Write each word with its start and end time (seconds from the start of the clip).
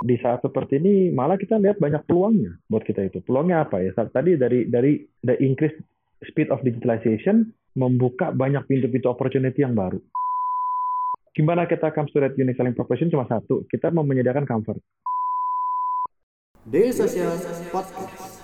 di 0.00 0.16
saat 0.16 0.40
seperti 0.40 0.80
ini 0.80 1.12
malah 1.12 1.36
kita 1.36 1.60
lihat 1.60 1.76
banyak 1.76 2.00
peluangnya 2.08 2.56
buat 2.72 2.84
kita 2.84 3.12
itu. 3.12 3.20
Peluangnya 3.20 3.68
apa 3.68 3.84
ya? 3.84 3.92
Tadi 3.92 4.40
dari 4.40 4.64
dari 4.66 4.96
the 5.24 5.36
increase 5.44 5.76
speed 6.24 6.48
of 6.48 6.64
digitalization 6.64 7.52
membuka 7.76 8.32
banyak 8.32 8.64
pintu-pintu 8.66 9.12
opportunity 9.12 9.60
yang 9.60 9.76
baru. 9.76 10.00
Gimana 11.36 11.68
kita 11.70 11.94
comes 11.94 12.10
to 12.10 12.18
that 12.18 12.34
unique 12.34 12.58
selling 12.58 12.74
proposition 12.74 13.12
cuma 13.12 13.28
satu, 13.30 13.62
kita 13.70 13.94
mau 13.94 14.02
menyediakan 14.02 14.48
comfort. 14.48 14.82
Daily 16.66 16.92
Social 16.92 17.38
Podcast. 17.70 18.39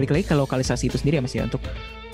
Balik 0.00 0.16
lagi 0.16 0.24
ke 0.24 0.34
lokalisasi 0.34 0.88
itu 0.88 0.96
sendiri 0.96 1.20
ya 1.20 1.22
mas 1.22 1.36
ya 1.36 1.44
untuk 1.44 1.60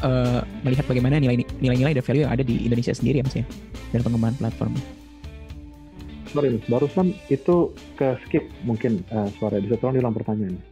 uh, 0.03 0.43
melihat 0.67 0.83
bagaimana 0.91 1.23
nilai-nilai 1.23 1.95
dan 1.95 2.03
value 2.03 2.23
yang 2.27 2.35
ada 2.35 2.43
di 2.43 2.67
Indonesia 2.67 2.91
sendiri 2.91 3.23
ya 3.23 3.25
mas 3.25 3.37
ya 3.39 3.47
dan 3.95 4.01
pengembangan 4.03 4.37
platform. 4.43 4.75
Sorry 6.35 6.51
mas, 6.51 6.67
barusan 6.67 7.15
itu 7.31 7.71
ke 7.95 8.19
skip 8.27 8.45
mungkin 8.67 9.07
uh, 9.15 9.31
suara 9.39 9.63
bisa 9.63 9.79
tolong 9.79 10.03
diulang 10.03 10.13
pertanyaannya. 10.13 10.63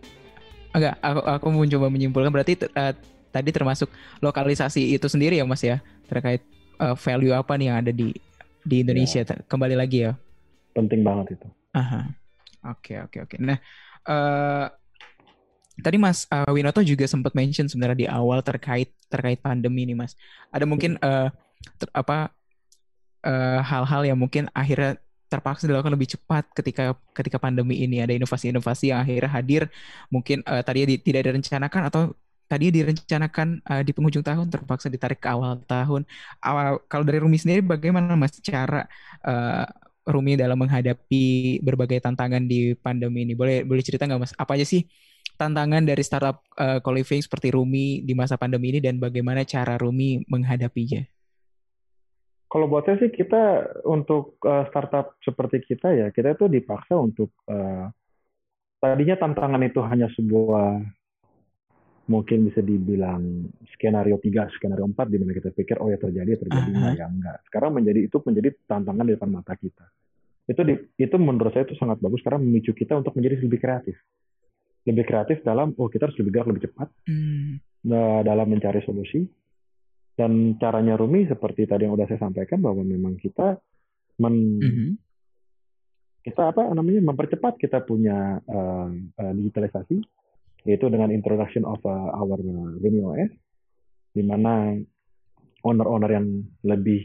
Enggak, 0.74 0.98
aku, 0.98 1.20
aku 1.22 1.46
mencoba 1.54 1.86
menyimpulkan 1.86 2.34
berarti 2.34 2.58
uh, 2.74 2.90
tadi 3.30 3.50
termasuk 3.54 3.86
lokalisasi 4.18 4.98
itu 4.98 5.06
sendiri 5.06 5.38
ya 5.38 5.46
mas 5.46 5.62
ya 5.62 5.78
terkait 6.10 6.42
uh, 6.82 6.98
value 6.98 7.30
apa 7.30 7.54
nih 7.54 7.66
yang 7.70 7.78
ada 7.78 7.94
di 7.94 8.10
di 8.66 8.82
Indonesia 8.82 9.22
ya. 9.22 9.38
kembali 9.46 9.78
lagi 9.78 10.10
ya. 10.10 10.12
Penting 10.74 11.06
banget 11.06 11.38
itu. 11.38 11.48
Aha. 11.78 12.10
Oke 12.74 12.98
oke 12.98 13.18
oke. 13.22 13.36
Nah 13.38 13.58
uh, 14.08 14.66
Tadi 15.74 15.96
Mas 15.98 16.30
uh, 16.30 16.50
Winoto 16.54 16.80
juga 16.86 17.02
sempat 17.10 17.34
mention 17.34 17.66
sebenarnya 17.66 17.98
di 17.98 18.06
awal 18.06 18.44
terkait 18.46 18.94
terkait 19.10 19.42
pandemi 19.42 19.82
ini 19.82 19.98
Mas. 19.98 20.14
Ada 20.54 20.64
mungkin 20.68 20.94
uh, 21.02 21.28
ter, 21.80 21.88
apa 21.90 22.30
hal 23.24 23.32
eh, 23.32 23.60
hal-hal 23.64 24.02
yang 24.04 24.18
mungkin 24.20 24.52
akhirnya 24.52 25.00
terpaksa 25.32 25.64
dilakukan 25.66 25.96
lebih 25.96 26.14
cepat 26.14 26.44
ketika 26.52 26.94
ketika 27.16 27.40
pandemi 27.40 27.80
ini 27.82 28.04
ada 28.04 28.12
inovasi-inovasi 28.14 28.92
yang 28.92 29.00
akhirnya 29.02 29.30
hadir 29.32 29.62
mungkin 30.12 30.44
uh, 30.46 30.60
tadi 30.62 30.86
di, 30.86 30.94
tidak 31.00 31.32
direncanakan 31.32 31.90
atau 31.90 32.12
tadi 32.46 32.70
direncanakan 32.70 33.64
uh, 33.64 33.82
di 33.82 33.90
penghujung 33.96 34.22
tahun 34.22 34.46
terpaksa 34.52 34.92
ditarik 34.92 35.18
ke 35.18 35.28
awal 35.32 35.58
tahun. 35.64 36.06
Awal 36.38 36.84
kalau 36.86 37.02
dari 37.08 37.18
Rumi 37.18 37.40
sendiri 37.40 37.64
bagaimana 37.64 38.14
Mas 38.14 38.36
cara 38.44 38.86
uh, 39.24 39.66
Rumi 40.04 40.36
dalam 40.36 40.60
menghadapi 40.60 41.58
berbagai 41.64 41.98
tantangan 42.04 42.44
di 42.44 42.76
pandemi 42.76 43.24
ini? 43.24 43.32
Boleh 43.34 43.64
boleh 43.64 43.82
cerita 43.82 44.04
nggak 44.04 44.20
Mas? 44.20 44.32
Apa 44.36 44.54
aja 44.60 44.68
sih 44.68 44.84
tantangan 45.34 45.82
dari 45.82 46.02
startup 46.06 46.42
uh, 46.58 46.78
co-living 46.78 47.22
seperti 47.22 47.50
Rumi 47.50 48.02
di 48.06 48.14
masa 48.14 48.38
pandemi 48.38 48.74
ini 48.74 48.80
dan 48.80 49.02
bagaimana 49.02 49.42
cara 49.42 49.74
Rumi 49.74 50.22
menghadapinya? 50.30 51.02
Kalau 52.46 52.70
buat 52.70 52.86
saya 52.86 53.02
sih 53.02 53.10
kita 53.10 53.66
untuk 53.82 54.38
uh, 54.46 54.70
startup 54.70 55.18
seperti 55.26 55.58
kita 55.66 55.90
ya 55.90 56.06
kita 56.14 56.38
itu 56.38 56.46
dipaksa 56.46 56.94
untuk 56.94 57.34
uh, 57.50 57.90
tadinya 58.78 59.18
tantangan 59.18 59.58
itu 59.66 59.82
hanya 59.82 60.06
sebuah 60.14 60.78
mungkin 62.04 62.46
bisa 62.46 62.60
dibilang 62.60 63.48
skenario 63.74 64.20
3, 64.20 64.54
skenario 64.54 64.84
4 64.86 64.94
di 65.08 65.16
mana 65.18 65.32
kita 65.34 65.50
pikir 65.50 65.80
oh 65.82 65.88
ya 65.90 65.98
terjadi 65.98 66.46
terjadi 66.46 66.70
uh 66.70 66.78
-huh. 66.78 66.94
ya 66.94 67.06
enggak. 67.10 67.42
Sekarang 67.50 67.74
menjadi 67.74 68.06
itu 68.06 68.16
menjadi 68.22 68.48
tantangan 68.70 69.04
di 69.08 69.12
depan 69.18 69.30
mata 69.34 69.54
kita. 69.58 69.84
Itu 70.44 70.60
di, 70.62 70.76
itu 71.00 71.16
menurut 71.16 71.50
saya 71.56 71.64
itu 71.64 71.74
sangat 71.74 71.98
bagus 71.98 72.20
karena 72.20 72.38
memicu 72.38 72.76
kita 72.76 73.00
untuk 73.00 73.16
menjadi 73.16 73.40
lebih 73.40 73.58
kreatif 73.58 73.96
lebih 74.84 75.04
kreatif 75.08 75.40
dalam 75.40 75.72
oh 75.80 75.88
kita 75.88 76.08
harus 76.08 76.18
lebih 76.20 76.32
gerak 76.36 76.48
lebih 76.52 76.64
cepat 76.68 76.88
hmm. 77.08 77.52
nah, 77.88 78.20
dalam 78.20 78.46
mencari 78.52 78.84
solusi 78.84 79.24
dan 80.14 80.54
caranya 80.60 80.94
Rumi 80.94 81.26
seperti 81.26 81.66
tadi 81.66 81.88
yang 81.88 81.96
udah 81.98 82.06
saya 82.06 82.22
sampaikan 82.22 82.62
bahwa 82.62 82.86
memang 82.86 83.18
kita 83.18 83.58
men 84.20 84.60
hmm. 84.60 84.90
kita 86.22 86.54
apa 86.54 86.70
namanya 86.70 87.10
mempercepat 87.10 87.58
kita 87.58 87.82
punya 87.82 88.38
uh, 88.44 88.88
uh, 88.92 89.32
digitalisasi 89.34 89.98
yaitu 90.64 90.86
dengan 90.88 91.12
introduction 91.12 91.64
of 91.64 91.80
uh, 91.84 92.14
our 92.14 92.38
Rumi 92.78 93.00
OS 93.02 93.32
di 94.14 94.22
mana 94.22 94.78
owner-owner 95.64 96.10
yang 96.12 96.28
lebih 96.62 97.02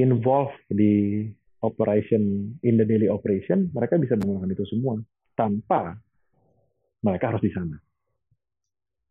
involved 0.00 0.56
di 0.72 1.28
operation 1.62 2.50
in 2.64 2.74
the 2.80 2.86
daily 2.88 3.06
operation 3.06 3.68
mereka 3.70 4.00
bisa 4.00 4.18
menggunakan 4.18 4.50
itu 4.50 4.64
semua 4.66 4.98
tanpa 5.38 5.94
mereka 7.02 7.34
harus 7.34 7.42
di 7.42 7.50
sana. 7.50 7.76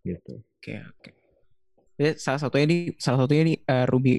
Gitu. 0.02 0.34
Oke, 0.40 0.74
oke. 0.82 1.10
Jadi 2.00 2.18
salah 2.18 2.40
satunya 2.42 2.66
ini 2.66 2.78
salah 2.98 3.20
satunya 3.22 3.42
ini 3.46 3.54
uh, 3.68 3.86
Ruby 3.86 4.18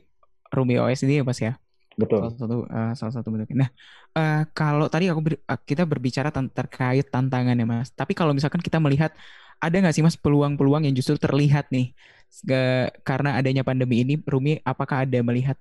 Ruby 0.52 0.74
OS 0.78 1.02
ini 1.02 1.18
ya 1.18 1.24
Mas 1.26 1.40
ya. 1.42 1.58
Betul. 1.98 2.22
Salah 2.22 2.38
satu 2.38 2.56
uh, 2.68 2.92
salah 2.94 3.12
satu 3.12 3.28
bentuknya. 3.32 3.66
Nah, 3.66 3.70
uh, 4.14 4.42
kalau 4.54 4.86
tadi 4.86 5.10
aku 5.10 5.20
ber, 5.20 5.34
uh, 5.42 5.60
kita 5.60 5.82
berbicara 5.82 6.30
terkait 6.30 7.10
tantangan 7.10 7.58
ya 7.58 7.66
Mas. 7.66 7.90
Tapi 7.90 8.14
kalau 8.14 8.30
misalkan 8.36 8.62
kita 8.62 8.78
melihat 8.78 9.10
ada 9.58 9.74
nggak 9.74 9.94
sih 9.94 10.04
Mas 10.04 10.14
peluang-peluang 10.14 10.86
yang 10.86 10.94
justru 10.94 11.18
terlihat 11.18 11.70
nih 11.74 11.94
Gak, 12.40 13.04
karena 13.04 13.36
adanya 13.36 13.60
pandemi 13.60 14.00
ini 14.00 14.16
Rumi 14.24 14.56
apakah 14.64 15.04
ada 15.04 15.20
melihat 15.20 15.60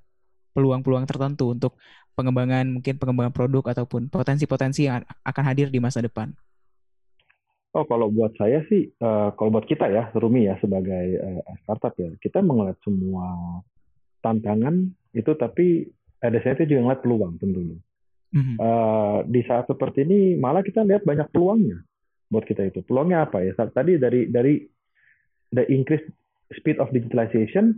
peluang-peluang 0.56 1.04
tertentu 1.04 1.52
untuk 1.52 1.76
pengembangan 2.16 2.64
mungkin 2.80 2.96
pengembangan 2.96 3.36
produk 3.36 3.76
ataupun 3.76 4.08
potensi-potensi 4.08 4.88
yang 4.88 5.04
akan 5.28 5.44
hadir 5.44 5.68
di 5.68 5.84
masa 5.84 6.00
depan? 6.00 6.32
Oh, 7.72 7.88
kalau 7.88 8.12
buat 8.12 8.36
saya 8.36 8.68
sih, 8.68 8.92
uh, 9.00 9.32
kalau 9.40 9.56
buat 9.56 9.64
kita 9.64 9.88
ya, 9.88 10.12
Rumi 10.12 10.44
ya 10.44 10.60
sebagai 10.60 11.06
uh, 11.24 11.56
startup 11.64 11.96
ya, 11.96 12.12
kita 12.20 12.44
melihat 12.44 12.76
semua 12.84 13.64
tantangan 14.20 14.92
itu, 15.16 15.32
tapi 15.40 15.88
ada 16.20 16.36
saya 16.44 16.60
itu 16.60 16.76
juga 16.76 16.92
ngeliat 16.92 17.02
peluang 17.02 17.34
tentunya. 17.40 17.80
Mm-hmm. 18.32 18.56
Uh, 18.60 19.20
di 19.28 19.44
saat 19.44 19.68
seperti 19.68 20.08
ini 20.08 20.40
malah 20.40 20.64
kita 20.64 20.84
lihat 20.84 21.04
banyak 21.04 21.32
peluangnya 21.32 21.84
buat 22.28 22.44
kita 22.44 22.68
itu. 22.68 22.80
Peluangnya 22.84 23.28
apa 23.28 23.44
ya? 23.44 23.56
Tadi 23.56 23.96
dari 24.00 24.28
dari 24.28 24.60
the 25.52 25.64
increase 25.72 26.04
speed 26.52 26.80
of 26.80 26.92
digitalization 26.92 27.76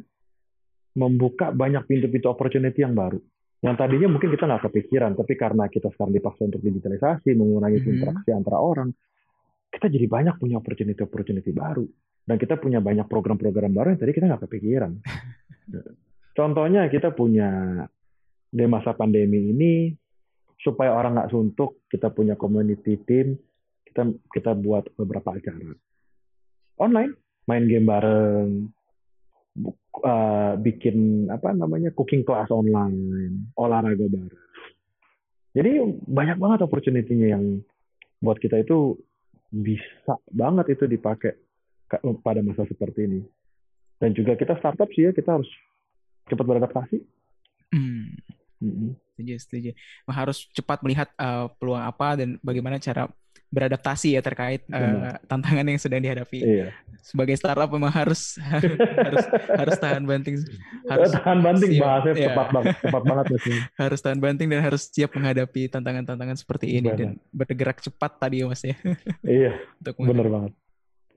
membuka 0.94 1.50
banyak 1.54 1.86
pintu-pintu 1.90 2.30
opportunity 2.30 2.82
yang 2.86 2.94
baru. 2.94 3.18
Yang 3.62 3.76
tadinya 3.78 4.10
mungkin 4.14 4.30
kita 4.30 4.46
nggak 4.46 4.64
kepikiran, 4.70 5.18
tapi 5.18 5.34
karena 5.38 5.66
kita 5.70 5.90
sekarang 5.94 6.14
dipaksa 6.18 6.50
untuk 6.50 6.62
digitalisasi, 6.62 7.30
mengurangi 7.38 7.78
mm-hmm. 7.78 7.94
interaksi 7.94 8.30
antara 8.34 8.58
orang, 8.58 8.90
kita 9.74 9.90
jadi 9.90 10.06
banyak 10.06 10.38
punya 10.38 10.62
opportunity-opportunity 10.62 11.50
baru. 11.50 11.90
Dan 12.24 12.38
kita 12.40 12.56
punya 12.62 12.80
banyak 12.80 13.10
program-program 13.10 13.74
baru 13.74 13.88
yang 13.98 14.00
tadi 14.00 14.14
kita 14.14 14.30
nggak 14.30 14.44
kepikiran. 14.48 14.94
Contohnya 16.38 16.88
kita 16.88 17.12
punya 17.12 17.84
di 18.54 18.66
masa 18.70 18.94
pandemi 18.94 19.50
ini 19.50 19.74
supaya 20.62 20.94
orang 20.94 21.18
nggak 21.18 21.32
suntuk, 21.34 21.84
kita 21.90 22.14
punya 22.14 22.38
community 22.38 22.96
team, 23.04 23.36
kita 23.84 24.08
kita 24.32 24.56
buat 24.56 24.88
beberapa 24.96 25.36
acara 25.36 25.76
online, 26.80 27.12
main 27.50 27.68
game 27.68 27.86
bareng, 27.86 28.50
uh, 30.06 30.54
bikin 30.58 31.28
apa 31.28 31.52
namanya 31.52 31.92
cooking 31.92 32.24
class 32.24 32.48
online, 32.50 33.52
olahraga 33.60 34.08
bareng. 34.08 34.44
Jadi 35.54 35.72
banyak 36.10 36.38
banget 36.42 36.60
opportunity-nya 36.66 37.38
yang 37.38 37.62
buat 38.24 38.42
kita 38.42 38.64
itu 38.66 38.98
bisa 39.54 40.18
banget 40.34 40.74
itu 40.74 40.90
dipakai 40.90 41.38
pada 42.26 42.42
masa 42.42 42.66
seperti 42.66 43.06
ini. 43.06 43.22
Dan 44.02 44.18
juga 44.18 44.34
kita 44.34 44.58
startup 44.58 44.90
sih 44.92 45.06
ya, 45.06 45.12
kita 45.14 45.38
harus 45.38 45.50
cepat 46.26 46.46
beradaptasi. 46.46 46.98
Hmm. 47.70 48.18
hmm 48.58 48.98
Setuju, 49.14 49.36
setuju. 49.38 49.70
Harus 50.10 50.50
cepat 50.58 50.82
melihat 50.82 51.06
uh, 51.22 51.46
peluang 51.62 51.86
apa 51.86 52.18
dan 52.18 52.42
bagaimana 52.42 52.82
cara 52.82 53.06
beradaptasi 53.54 54.18
ya 54.18 54.22
terkait 54.26 54.66
uh, 54.74 55.22
tantangan 55.30 55.62
yang 55.62 55.78
sedang 55.78 56.02
dihadapi. 56.02 56.42
Iya. 56.42 56.68
Sebagai 57.06 57.38
startup 57.38 57.70
memang 57.70 57.94
harus 57.94 58.42
harus 59.06 59.26
harus 59.30 59.76
tahan 59.78 60.04
banting. 60.10 60.42
Harus 60.90 61.14
tahan 61.14 61.40
banting 61.46 61.72
siap, 61.78 61.84
bahasanya 61.86 62.18
ya. 62.18 62.28
tepat 62.34 62.48
banget, 62.50 62.76
tepat 62.82 63.04
banget 63.06 63.26
sih. 63.46 63.58
harus 63.78 64.00
tahan 64.02 64.20
banting 64.20 64.48
dan 64.50 64.60
harus 64.66 64.82
siap 64.90 65.12
menghadapi 65.14 65.70
tantangan-tantangan 65.70 66.38
seperti 66.42 66.82
ini 66.82 66.90
Benar. 66.90 66.98
dan 66.98 67.10
bergerak 67.30 67.78
cepat 67.86 68.12
tadi 68.18 68.42
ya 68.42 68.46
Mas 68.50 68.64
ya. 68.66 68.76
iya. 69.22 69.52
Untuk 69.86 69.94
benar 70.02 70.28
banget. 70.34 70.52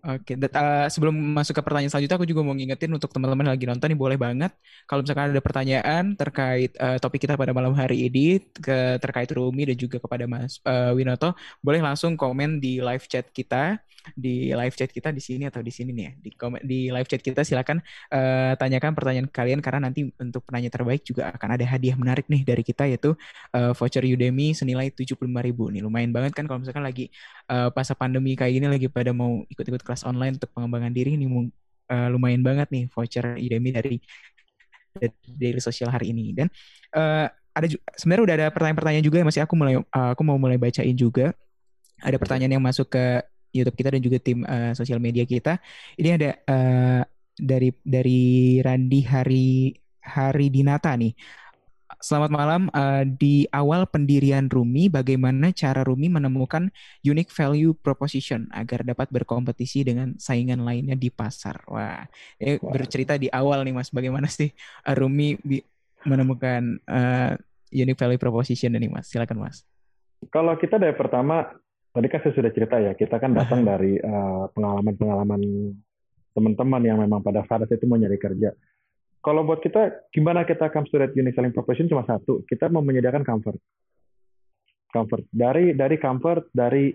Oke, 0.07 0.39
okay. 0.39 0.55
uh, 0.55 0.87
sebelum 0.87 1.19
masuk 1.35 1.59
ke 1.59 1.63
pertanyaan 1.67 1.91
selanjutnya, 1.91 2.15
aku 2.15 2.31
juga 2.31 2.47
mau 2.47 2.55
ngingetin 2.55 2.95
untuk 2.95 3.11
teman-teman 3.11 3.51
yang 3.51 3.55
lagi 3.59 3.67
nonton 3.67 3.91
nih 3.91 3.99
boleh 3.99 4.15
banget 4.15 4.55
kalau 4.87 5.03
misalkan 5.03 5.35
ada 5.35 5.43
pertanyaan 5.43 6.15
terkait 6.15 6.71
uh, 6.79 6.95
topik 7.03 7.27
kita 7.27 7.35
pada 7.35 7.51
malam 7.51 7.75
hari 7.75 8.07
ini 8.07 8.39
ke 8.55 9.03
terkait 9.03 9.27
Rumi 9.35 9.67
dan 9.67 9.75
juga 9.75 9.99
kepada 9.99 10.31
Mas 10.31 10.63
uh, 10.63 10.95
Winoto, 10.95 11.35
boleh 11.59 11.83
langsung 11.83 12.15
komen 12.15 12.63
di 12.63 12.79
live 12.79 13.03
chat 13.11 13.27
kita 13.35 13.83
di 14.15 14.55
live 14.55 14.75
chat 14.79 14.93
kita 14.93 15.11
di 15.11 15.19
sini 15.19 15.51
atau 15.51 15.59
di 15.65 15.73
sini 15.75 15.91
nih 15.91 16.05
ya. 16.07 16.13
Di 16.23 16.31
komen, 16.39 16.61
di 16.63 16.93
live 16.93 17.09
chat 17.11 17.19
kita 17.19 17.43
silakan 17.43 17.83
uh, 18.15 18.55
tanyakan 18.55 18.95
pertanyaan 18.95 19.27
kalian 19.27 19.59
karena 19.59 19.91
nanti 19.91 20.07
untuk 20.23 20.47
penanya 20.47 20.71
terbaik 20.71 21.03
juga 21.03 21.35
akan 21.35 21.59
ada 21.59 21.65
hadiah 21.67 21.99
menarik 21.99 22.31
nih 22.31 22.47
dari 22.47 22.63
kita 22.63 22.87
yaitu 22.87 23.19
uh, 23.57 23.73
voucher 23.75 24.07
Udemy 24.07 24.55
senilai 24.55 24.95
75.000 24.95 25.27
nih. 25.27 25.83
Lumayan 25.83 26.15
banget 26.15 26.39
kan 26.39 26.47
kalau 26.47 26.63
misalkan 26.63 26.87
lagi 26.87 27.11
uh, 27.51 27.73
pas 27.75 27.89
pandemi 27.99 28.39
kayak 28.39 28.53
gini 28.55 28.67
lagi 28.71 28.87
pada 28.87 29.11
mau 29.11 29.43
ikut-ikut 29.51 29.83
kelas 29.83 29.96
online 30.05 30.37
untuk 30.37 30.51
pengembangan 30.53 30.93
diri 30.93 31.17
ini 31.17 31.25
uh, 31.31 32.09
lumayan 32.13 32.43
banget 32.43 32.69
nih 32.69 32.85
voucher 32.91 33.39
Udemy 33.39 33.71
dari 33.73 33.97
dari 35.25 35.61
sosial 35.61 35.93
hari 35.93 36.13
ini. 36.13 36.33
Dan 36.37 36.49
uh, 36.97 37.29
ada 37.57 37.67
sebenarnya 37.97 38.25
udah 38.25 38.37
ada 38.37 38.47
pertanyaan-pertanyaan 38.53 39.05
juga 39.05 39.25
masih 39.25 39.45
aku 39.45 39.55
mulai 39.57 39.81
uh, 39.81 40.11
aku 40.13 40.23
mau 40.27 40.37
mulai 40.37 40.61
bacain 40.61 40.97
juga. 40.97 41.33
Ada 42.03 42.21
pertanyaan 42.21 42.61
yang 42.61 42.65
masuk 42.65 42.93
ke 42.93 43.25
YouTube 43.57 43.77
kita 43.81 43.89
dan 43.89 44.03
juga 44.05 44.19
tim 44.21 44.45
uh, 44.45 44.77
sosial 44.77 45.01
media 45.01 45.25
kita. 45.25 45.57
Ini 45.97 46.21
ada 46.21 46.31
uh, 46.45 47.03
dari 47.37 47.73
dari 47.81 48.61
Randi 48.61 49.01
Hari 49.05 49.49
Hari 50.05 50.47
Dinata 50.53 50.93
nih 50.97 51.13
Selamat 52.07 52.31
malam. 52.31 52.63
Uh, 52.71 53.03
di 53.03 53.51
awal 53.51 53.83
pendirian 53.91 54.47
Rumi, 54.47 54.87
bagaimana 54.87 55.51
cara 55.51 55.83
Rumi 55.83 56.07
menemukan 56.07 56.71
unique 57.03 57.35
value 57.35 57.75
proposition 57.75 58.47
agar 58.55 58.87
dapat 58.87 59.11
berkompetisi 59.11 59.83
dengan 59.83 60.15
saingan 60.15 60.63
lainnya 60.63 60.95
di 60.95 61.11
pasar? 61.11 61.67
Wah, 61.67 62.07
ini 62.39 62.63
bercerita 62.63 63.19
di 63.19 63.27
awal 63.27 63.67
nih 63.67 63.75
Mas, 63.75 63.91
bagaimana 63.91 64.31
sih 64.31 64.55
uh, 64.87 64.95
Rumi 64.95 65.35
menemukan 66.07 66.79
uh, 66.87 67.35
unique 67.75 67.99
value 67.99 68.23
proposition 68.23 68.71
ini 68.79 68.87
Mas? 68.87 69.11
Silakan 69.11 69.43
Mas. 69.43 69.67
Kalau 70.31 70.55
kita 70.63 70.79
dari 70.79 70.95
pertama, 70.95 71.43
tadi 71.91 72.07
kan 72.07 72.23
saya 72.23 72.39
sudah 72.39 72.55
cerita 72.55 72.79
ya, 72.79 72.95
kita 72.95 73.19
kan 73.19 73.35
datang 73.35 73.67
dari 73.67 73.99
pengalaman-pengalaman 74.55 75.43
uh, 75.43 75.75
teman-teman 76.39 76.83
yang 76.87 77.03
memang 77.03 77.19
pada 77.19 77.43
saat 77.51 77.67
itu 77.67 77.83
mau 77.91 77.99
nyari 77.99 78.15
kerja 78.15 78.55
kalau 79.27 79.43
buat 79.43 79.59
kita, 79.59 80.07
gimana 80.15 80.47
kita 80.47 80.71
comes 80.71 80.87
to 80.95 81.03
that 81.03 81.11
unique 81.19 81.35
selling 81.35 81.51
proposition 81.51 81.91
cuma 81.91 82.07
satu, 82.07 82.47
kita 82.47 82.71
mau 82.71 82.79
menyediakan 82.79 83.27
comfort. 83.27 83.59
Comfort. 84.95 85.27
Dari 85.35 85.75
dari 85.75 85.99
comfort, 85.99 86.47
dari 86.55 86.95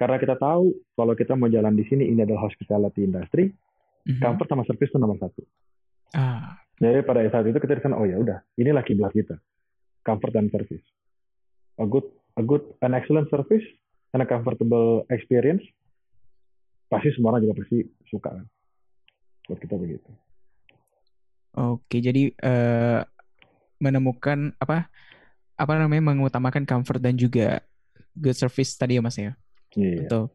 karena 0.00 0.16
kita 0.16 0.40
tahu 0.40 0.72
kalau 0.96 1.12
kita 1.12 1.36
mau 1.36 1.52
jalan 1.52 1.76
di 1.76 1.84
sini 1.84 2.08
ini 2.08 2.24
adalah 2.24 2.48
hospitality 2.48 3.04
industry, 3.04 3.52
mm-hmm. 3.52 4.24
comfort 4.24 4.48
sama 4.48 4.64
service 4.64 4.88
itu 4.88 4.96
nomor 4.96 5.20
satu. 5.20 5.44
Ah. 6.16 6.56
Jadi 6.80 7.04
pada 7.04 7.20
saat 7.28 7.44
itu 7.44 7.60
kita 7.60 7.76
di 7.76 7.84
sana, 7.84 8.00
oh 8.00 8.08
ya 8.08 8.16
udah, 8.16 8.40
inilah 8.56 8.80
kiblat 8.80 9.12
kita, 9.12 9.36
comfort 10.00 10.32
dan 10.32 10.48
service. 10.48 10.80
A 11.76 11.84
good, 11.84 12.08
a 12.40 12.42
good, 12.42 12.64
an 12.80 12.96
excellent 12.96 13.28
service 13.28 13.68
and 14.16 14.24
a 14.24 14.26
comfortable 14.26 15.04
experience, 15.12 15.60
pasti 16.88 17.12
semua 17.12 17.36
orang 17.36 17.44
juga 17.44 17.60
pasti 17.60 17.84
suka 18.08 18.32
kan. 18.32 18.48
Buat 19.44 19.60
kita 19.60 19.76
begitu. 19.76 20.08
Oke, 21.50 21.98
jadi 21.98 22.30
uh, 22.46 23.02
menemukan 23.82 24.54
apa 24.60 24.86
apa 25.58 25.72
namanya 25.76 26.14
mengutamakan 26.14 26.64
comfort 26.64 27.02
dan 27.02 27.18
juga 27.18 27.60
good 28.14 28.36
service 28.36 28.76
tadi 28.78 28.96
ya 28.96 29.02
Mas 29.02 29.18
ya. 29.18 29.34
Iya. 29.74 30.06
Untuk 30.06 30.30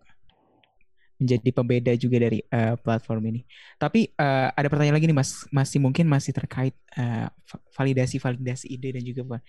menjadi 1.16 1.50
pembeda 1.56 1.92
juga 1.96 2.28
dari 2.28 2.44
uh, 2.52 2.76
platform 2.76 3.32
ini. 3.32 3.42
Tapi 3.80 4.12
uh, 4.20 4.52
ada 4.52 4.68
pertanyaan 4.68 5.00
lagi 5.00 5.08
nih 5.08 5.16
Mas, 5.16 5.48
masih 5.48 5.80
mungkin 5.80 6.12
masih 6.12 6.36
terkait 6.36 6.76
validasi 7.72 8.20
validasi 8.20 8.68
ide 8.68 9.00
dan 9.00 9.04
juga 9.04 9.40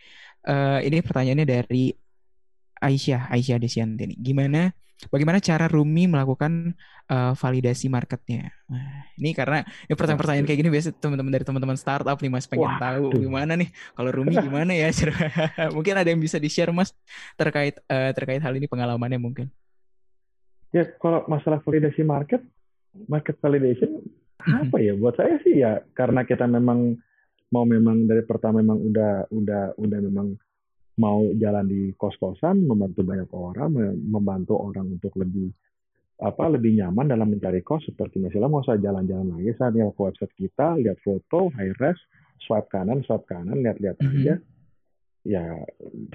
uh, 0.47 0.79
ini 0.83 1.03
pertanyaannya 1.03 1.47
dari 1.47 1.91
Aisyah, 2.79 3.33
Aisyah 3.35 3.59
Desianti 3.59 4.07
nih. 4.15 4.19
Gimana 4.23 4.71
bagaimana 5.13 5.39
cara 5.39 5.69
Rumi 5.69 6.09
melakukan 6.09 6.73
uh, 7.09 7.33
validasi 7.37 7.87
marketnya? 7.93 8.53
Nah, 8.69 9.13
ini 9.21 9.37
karena 9.37 9.63
ini 9.87 9.95
pertanyaan-pertanyaan 9.95 10.47
kayak 10.49 10.61
gini 10.65 10.71
biasa 10.73 10.89
teman-teman 10.97 11.33
dari 11.33 11.45
teman-teman 11.45 11.77
startup 11.79 12.17
nih 12.19 12.33
Mas 12.33 12.49
pengen 12.49 12.67
Wah, 12.67 12.81
tahu 12.81 13.13
aduh. 13.13 13.21
gimana 13.21 13.53
nih 13.55 13.69
kalau 13.93 14.11
Rumi 14.11 14.35
gimana 14.47 14.73
ya? 14.73 14.89
mungkin 15.77 15.95
ada 15.97 16.09
yang 16.09 16.21
bisa 16.21 16.41
di-share 16.41 16.73
Mas 16.73 16.97
terkait 17.37 17.77
uh, 17.89 18.11
terkait 18.17 18.41
hal 18.41 18.53
ini 18.57 18.67
pengalamannya 18.67 19.21
mungkin. 19.21 19.53
Ya, 20.75 20.85
kalau 21.01 21.25
masalah 21.31 21.63
validasi 21.63 22.05
market, 22.05 22.43
market 23.09 23.39
validation 23.41 24.03
mm-hmm. 24.03 24.69
apa 24.69 24.77
ya? 24.83 24.93
Buat 24.97 25.15
saya 25.17 25.37
sih 25.45 25.63
ya 25.63 25.81
karena 25.93 26.27
kita 26.27 26.45
memang 26.45 26.97
mau 27.55 27.63
memang 27.63 28.11
dari 28.11 28.27
pertama 28.27 28.59
memang 28.59 28.83
udah 28.83 29.31
udah 29.31 29.63
udah 29.79 29.99
memang 30.03 30.35
mau 30.97 31.29
jalan 31.37 31.69
di 31.69 31.93
kos-kosan, 31.93 32.65
membantu 32.65 33.05
banyak 33.05 33.31
orang, 33.37 33.69
membantu 34.01 34.57
orang 34.57 34.97
untuk 34.97 35.13
lebih 35.21 35.53
apa 36.17 36.49
lebih 36.49 36.81
nyaman 36.81 37.13
dalam 37.13 37.29
mencari 37.29 37.61
kos 37.61 37.85
seperti 37.85 38.17
misalnya 38.17 38.49
mau 38.49 38.65
usah 38.65 38.81
jalan-jalan 38.81 39.37
lagi 39.37 39.53
saya 39.61 39.69
ke 39.93 40.01
website 40.01 40.33
kita 40.33 40.81
lihat 40.81 40.97
foto 41.05 41.53
high 41.53 41.77
res 41.77 42.01
swipe 42.41 42.73
kanan 42.73 43.05
swipe 43.05 43.29
kanan 43.29 43.61
lihat-lihat 43.61 44.01
mm 44.01 44.09
-hmm. 44.09 44.17
aja 44.25 44.35
ya 45.29 45.45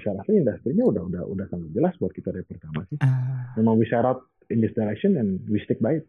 saya 0.02 0.12
rasa 0.18 0.30
industrinya 0.34 0.90
udah 0.90 1.02
udah 1.06 1.22
udah 1.22 1.46
sangat 1.54 1.70
jelas 1.70 1.94
buat 2.02 2.10
kita 2.10 2.34
dari 2.34 2.42
pertama 2.42 2.82
sih 2.90 2.98
uh. 2.98 3.54
memang 3.60 3.78
we 3.78 3.86
share 3.86 4.02
out 4.02 4.26
in 4.50 4.58
this 4.58 4.74
direction 4.74 5.14
and 5.20 5.38
we 5.46 5.62
stick 5.62 5.78
by 5.78 6.02
it 6.02 6.06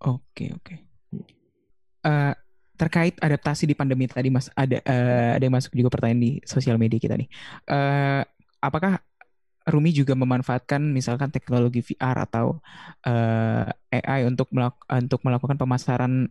oke 0.00 0.24
okay, 0.32 0.54
oke 0.56 0.64
okay. 0.64 0.78
uh, 2.08 2.32
terkait 2.82 3.14
adaptasi 3.22 3.70
di 3.70 3.78
pandemi 3.78 4.10
tadi 4.10 4.26
mas. 4.26 4.50
Ada 4.58 4.82
uh, 4.82 5.30
ada 5.38 5.42
yang 5.46 5.54
masuk 5.54 5.70
juga 5.78 5.94
pertanyaan 5.94 6.18
di 6.18 6.32
sosial 6.42 6.74
media 6.82 6.98
kita 6.98 7.14
nih. 7.14 7.30
Uh, 7.70 8.26
apakah 8.58 8.98
Rumi 9.62 9.94
juga 9.94 10.18
memanfaatkan 10.18 10.82
misalkan 10.90 11.30
teknologi 11.30 11.86
VR 11.86 12.26
atau 12.26 12.58
uh, 13.06 13.70
eh, 13.94 14.02
AI 14.02 14.26
untuk 14.26 14.50
melak 14.50 14.74
untuk 14.90 15.22
melakukan 15.22 15.54
pemasaran 15.54 16.26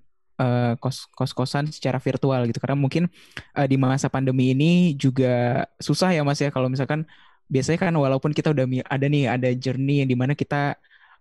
kos 0.82 1.06
kos 1.14 1.38
kosan 1.38 1.70
secara 1.70 2.02
virtual 2.02 2.44
gitu? 2.50 2.60
Karena 2.60 2.76
mungkin 2.76 3.08
uh, 3.56 3.68
di 3.70 3.78
masa 3.78 4.12
pandemi 4.12 4.52
ini 4.52 4.98
juga 5.00 5.64
susah 5.80 6.12
ya 6.12 6.26
mas 6.28 6.44
ya. 6.44 6.52
Kalau 6.52 6.68
misalkan 6.68 7.08
biasanya 7.48 7.80
kan 7.88 7.94
walaupun 7.96 8.36
kita 8.36 8.52
udah 8.52 8.66
ada 8.90 9.06
nih 9.08 9.30
ada 9.32 9.50
journey 9.56 10.04
yang 10.04 10.10
di 10.12 10.18
mana 10.18 10.34
kita 10.36 10.76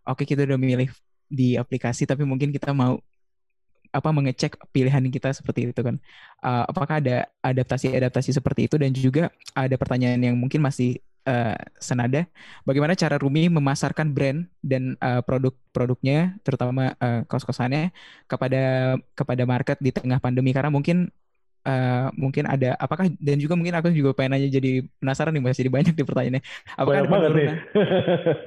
oke 0.09 0.25
okay, 0.25 0.35
kita 0.35 0.47
udah 0.49 0.59
milih 0.59 0.91
di 1.31 1.55
aplikasi 1.55 2.07
tapi 2.11 2.27
mungkin 2.27 2.51
kita 2.51 2.75
mau 2.75 2.99
apa 3.91 4.09
mengecek 4.15 4.55
pilihan 4.71 5.03
kita 5.11 5.35
seperti 5.35 5.71
itu 5.71 5.81
kan. 5.83 5.99
Uh, 6.41 6.65
apakah 6.71 7.03
ada 7.03 7.27
adaptasi-adaptasi 7.43 8.35
seperti 8.35 8.71
itu 8.71 8.79
dan 8.79 8.91
juga 8.95 9.35
ada 9.53 9.75
pertanyaan 9.75 10.23
yang 10.23 10.37
mungkin 10.39 10.63
masih 10.63 11.03
uh, 11.27 11.57
senada. 11.77 12.25
Bagaimana 12.65 12.97
cara 12.97 13.21
Rumi 13.21 13.51
memasarkan 13.51 14.15
brand 14.15 14.47
dan 14.63 14.97
uh, 15.03 15.21
produk-produknya, 15.21 16.39
terutama 16.47 16.95
uh, 17.03 17.27
kos-kosannya 17.27 17.93
kepada 18.31 18.97
kepada 19.13 19.43
market 19.45 19.77
di 19.83 19.91
tengah 19.93 20.23
pandemi 20.23 20.55
karena 20.55 20.73
mungkin 20.73 21.11
uh, 21.65 22.09
mungkin 22.17 22.49
ada 22.49 22.77
apakah 22.81 23.09
dan 23.21 23.37
juga 23.37 23.55
mungkin 23.57 23.77
aku 23.77 23.93
juga 23.93 24.17
pengen 24.17 24.37
nanya 24.37 24.49
jadi 24.49 24.85
penasaran 25.01 25.33
nih 25.37 25.43
masih 25.45 25.69
banyak 25.69 25.95
di 25.95 26.05
pertanyaannya. 26.05 26.43
Apakah 26.77 27.01
banyak 27.05 27.11
banget 27.11 27.31
nih. 27.31 27.49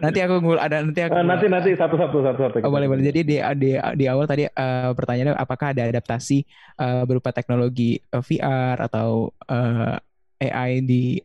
Nanti 0.04 0.20
aku 0.24 0.34
ngul 0.42 0.60
ada 0.60 0.76
nanti 0.82 1.02
aku 1.04 1.16
uh, 1.18 1.26
nanti 1.26 1.46
nanti 1.50 1.70
satu 1.78 1.96
satu 1.98 2.18
satu 2.26 2.40
satu. 2.50 2.58
Oh, 2.66 2.72
boleh 2.74 2.88
boleh. 2.90 3.04
Jadi 3.06 3.22
di 3.26 3.38
di 3.60 3.72
di 3.78 4.06
awal 4.10 4.26
tadi 4.26 4.48
uh, 4.48 4.92
pertanyaannya 4.94 5.38
apakah 5.38 5.76
ada 5.76 5.84
adaptasi 5.86 6.46
uh, 6.82 7.04
berupa 7.06 7.30
teknologi 7.30 8.02
uh, 8.14 8.24
VR 8.24 8.78
atau 8.90 9.30
uh, 9.50 9.96
AI 10.42 10.82
di 10.82 11.22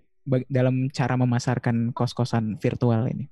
dalam 0.49 0.93
cara 0.93 1.17
memasarkan 1.17 1.97
kos-kosan 1.97 2.61
virtual 2.61 3.09
ini? 3.09 3.25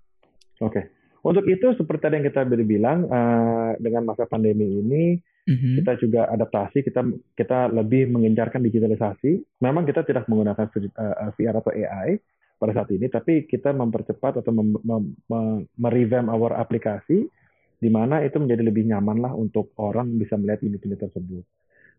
Oke. 0.64 0.72
Okay. 0.72 0.84
untuk 1.26 1.42
itu 1.50 1.74
seperti 1.74 2.06
yang 2.06 2.22
kita 2.22 2.46
bilang 2.46 3.10
uh, 3.10 3.74
dengan 3.82 4.06
masa 4.06 4.30
pandemi 4.30 4.78
ini 4.78 5.18
hmm 5.46 5.78
Kita 5.80 5.92
juga 6.02 6.26
adaptasi, 6.26 6.82
kita 6.82 7.06
kita 7.38 7.70
lebih 7.70 8.10
mengencarkan 8.10 8.60
digitalisasi. 8.66 9.62
Memang 9.62 9.86
kita 9.86 10.02
tidak 10.02 10.26
menggunakan 10.26 10.66
VR 11.38 11.54
eh, 11.54 11.60
atau 11.62 11.72
AI 11.72 12.08
pada 12.58 12.72
saat 12.72 12.90
ini, 12.90 13.06
tapi 13.06 13.46
kita 13.46 13.70
mempercepat 13.70 14.42
atau 14.42 14.50
mem, 14.50 14.74
mem, 14.82 15.04
merevamp 15.76 16.32
our 16.32 16.56
aplikasi 16.56 17.28
di 17.76 17.90
mana 17.92 18.24
itu 18.24 18.40
menjadi 18.40 18.62
lebih 18.64 18.88
nyaman 18.88 19.20
lah 19.20 19.32
untuk 19.36 19.76
orang 19.76 20.16
bisa 20.16 20.40
melihat 20.40 20.64
unit-unit 20.64 20.96
tersebut. 20.96 21.44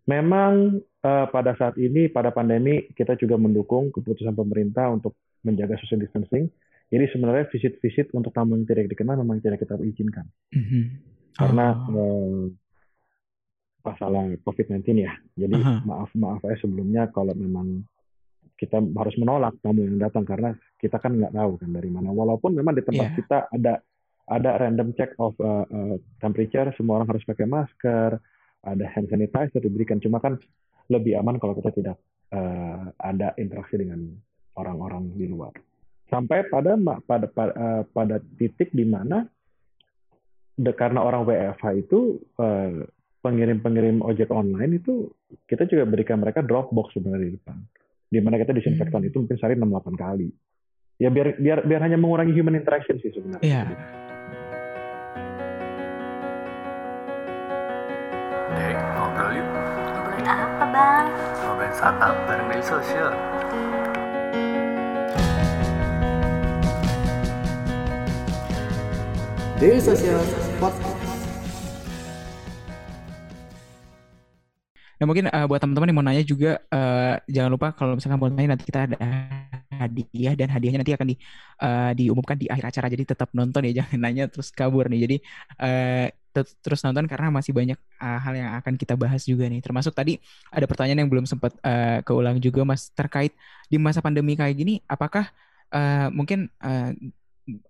Memang 0.07 0.81
uh, 1.03 1.25
pada 1.29 1.53
saat 1.59 1.75
ini 1.77 2.07
pada 2.09 2.31
pandemi 2.31 2.89
kita 2.95 3.19
juga 3.19 3.35
mendukung 3.35 3.91
keputusan 3.91 4.33
pemerintah 4.33 4.89
untuk 4.89 5.19
menjaga 5.43 5.77
social 5.83 6.01
distancing. 6.01 6.49
Jadi 6.87 7.05
sebenarnya 7.11 7.51
visit-visit 7.51 8.15
untuk 8.15 8.31
tamu 8.31 8.55
yang 8.55 8.63
tidak 8.63 8.87
dikenal 8.87 9.19
memang 9.19 9.43
tidak 9.43 9.59
kita 9.59 9.75
izinkan. 9.83 10.23
Mm-hmm. 10.55 10.83
Karena 11.35 11.75
uh, 11.91 12.47
masalah 13.87 14.23
COVID-19 14.43 14.83
ya. 14.99 15.13
Jadi 15.39 15.55
uh-huh. 15.55 15.87
maaf 15.87 16.11
maaf 16.13 16.41
ya 16.43 16.55
sebelumnya 16.59 17.07
kalau 17.15 17.31
memang 17.31 17.87
kita 18.57 18.81
harus 18.81 19.15
menolak 19.21 19.53
tamu 19.61 19.85
yang 19.85 20.01
datang 20.01 20.25
karena 20.25 20.57
kita 20.81 20.97
kan 20.97 21.13
nggak 21.13 21.31
tahu 21.31 21.61
kan 21.61 21.69
dari 21.71 21.89
mana. 21.93 22.09
Walaupun 22.11 22.57
memang 22.57 22.73
di 22.75 22.83
tempat 22.83 23.07
yeah. 23.13 23.15
kita 23.15 23.37
ada 23.53 23.73
ada 24.27 24.49
random 24.59 24.91
check 24.97 25.15
of 25.21 25.37
uh, 25.39 25.63
uh, 25.63 25.95
temperature, 26.19 26.67
semua 26.75 26.99
orang 26.99 27.15
harus 27.15 27.23
pakai 27.23 27.47
masker, 27.47 28.19
ada 28.65 28.85
hand 28.91 29.07
sanitizer 29.07 29.63
diberikan. 29.63 30.03
Cuma 30.03 30.19
kan 30.19 30.35
lebih 30.91 31.15
aman 31.15 31.39
kalau 31.39 31.55
kita 31.55 31.71
tidak 31.71 31.97
uh, 32.35 32.91
ada 32.99 33.31
interaksi 33.39 33.79
dengan 33.79 34.03
orang-orang 34.59 35.15
di 35.15 35.31
luar. 35.31 35.53
Sampai 36.11 36.47
pada 36.51 36.75
pada 37.05 37.27
pada, 37.29 37.53
uh, 37.55 37.83
pada 37.87 38.19
titik 38.35 38.73
di 38.75 38.83
mana 38.83 39.27
karena 40.57 41.05
orang 41.05 41.23
WFH 41.23 41.65
itu 41.77 42.17
uh, 42.41 42.81
pengirim-pengirim 43.21 43.99
ojek 44.05 44.29
online 44.29 44.77
itu 44.77 45.09
kita 45.49 45.65
juga 45.65 45.83
berikan 45.89 46.21
mereka 46.21 46.45
Dropbox 46.45 46.93
sebenarnya 46.95 47.27
di 47.27 47.33
depan. 47.35 47.57
Di 48.07 48.19
mana 48.23 48.39
kita 48.39 48.55
disinfektan 48.55 49.03
hmm. 49.03 49.09
itu 49.11 49.17
mungkin 49.19 49.37
sehari 49.37 49.55
6-8 49.59 49.97
kali. 49.97 50.29
ya 50.97 51.13
biar 51.13 51.37
biar 51.37 51.61
biar 51.69 51.81
hanya 51.85 51.93
mengurangi 52.01 52.33
human 52.33 52.57
interaction 52.57 52.97
sih 52.97 53.13
sebenarnya. 53.13 53.45
Iya. 53.45 53.61
Dek, 58.57 58.77
ngobrol 58.97 59.29
yuk. 59.37 59.47
Ngobrolin 59.93 60.25
apa 60.25 60.65
bang? 60.73 61.05
Ngobrolin 61.45 61.73
startup 61.77 62.15
bareng 62.25 62.47
media 62.49 62.65
sosial. 62.65 63.13
Daily 69.57 69.81
Social 69.81 70.21
Podcast. 70.61 70.96
Nah 74.97 75.05
mungkin 75.05 75.25
uh, 75.29 75.45
buat 75.45 75.61
teman-teman 75.61 75.87
yang 75.93 75.97
mau 75.97 76.05
nanya 76.05 76.23
juga 76.25 76.57
uh, 76.73 77.21
jangan 77.29 77.49
lupa 77.53 77.67
kalau 77.77 77.93
misalkan 77.93 78.17
mau 78.17 78.29
nanya 78.29 78.57
nanti 78.57 78.65
kita 78.65 78.89
ada 78.89 78.97
hadiah 79.69 80.33
dan 80.33 80.49
hadiahnya 80.49 80.79
nanti 80.81 80.93
akan 80.97 81.07
di 81.13 81.15
uh, 81.61 81.91
diumumkan 81.93 82.37
di 82.37 82.49
akhir 82.49 82.73
acara. 82.73 82.87
Jadi 82.89 83.03
tetap 83.05 83.29
nonton 83.37 83.61
ya 83.69 83.71
jangan 83.83 83.99
nanya 84.01 84.25
terus 84.25 84.49
kabur 84.49 84.89
nih. 84.89 84.99
Jadi 85.05 85.17
uh, 85.61 86.07
terus 86.37 86.85
nonton 86.85 87.09
karena 87.09 87.33
masih 87.33 87.49
banyak 87.49 87.77
uh, 87.97 88.19
hal 88.21 88.33
yang 88.37 88.49
akan 88.57 88.73
kita 88.77 88.93
bahas 88.97 89.25
juga 89.25 89.45
nih. 89.49 89.61
Termasuk 89.61 89.93
tadi 89.93 90.17
ada 90.49 90.65
pertanyaan 90.65 91.05
yang 91.05 91.09
belum 91.09 91.25
sempat 91.25 91.53
uh, 91.61 92.01
keulang 92.05 92.37
juga 92.41 92.65
mas 92.65 92.89
terkait 92.93 93.33
di 93.69 93.77
masa 93.81 94.01
pandemi 94.01 94.37
kayak 94.37 94.53
gini 94.53 94.81
apakah 94.85 95.29
uh, 95.73 96.09
mungkin 96.13 96.49
uh, 96.61 96.93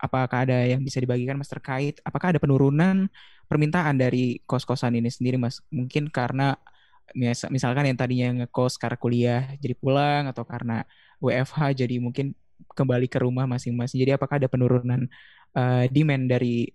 apakah 0.01 0.43
ada 0.47 0.65
yang 0.65 0.81
bisa 0.81 0.97
dibagikan 0.97 1.37
mas 1.37 1.47
terkait 1.47 2.01
apakah 2.01 2.33
ada 2.33 2.41
penurunan 2.41 3.07
permintaan 3.45 3.95
dari 3.95 4.41
kos-kosan 4.43 4.99
ini 4.99 5.07
sendiri 5.07 5.39
mas? 5.39 5.63
Mungkin 5.71 6.11
karena 6.11 6.59
misalkan 7.15 7.87
yang 7.87 7.97
tadinya 7.97 8.43
ngekos 8.43 8.75
karena 8.75 8.97
kuliah 8.99 9.43
jadi 9.61 9.75
pulang 9.77 10.27
atau 10.27 10.43
karena 10.43 10.83
WFH 11.23 11.85
jadi 11.85 11.95
mungkin 12.03 12.35
kembali 12.73 13.07
ke 13.09 13.21
rumah 13.21 13.45
masing-masing. 13.45 14.01
Jadi 14.01 14.11
apakah 14.17 14.41
ada 14.41 14.49
penurunan 14.49 15.07
uh, 15.55 15.85
demand 15.89 16.29
dari 16.29 16.67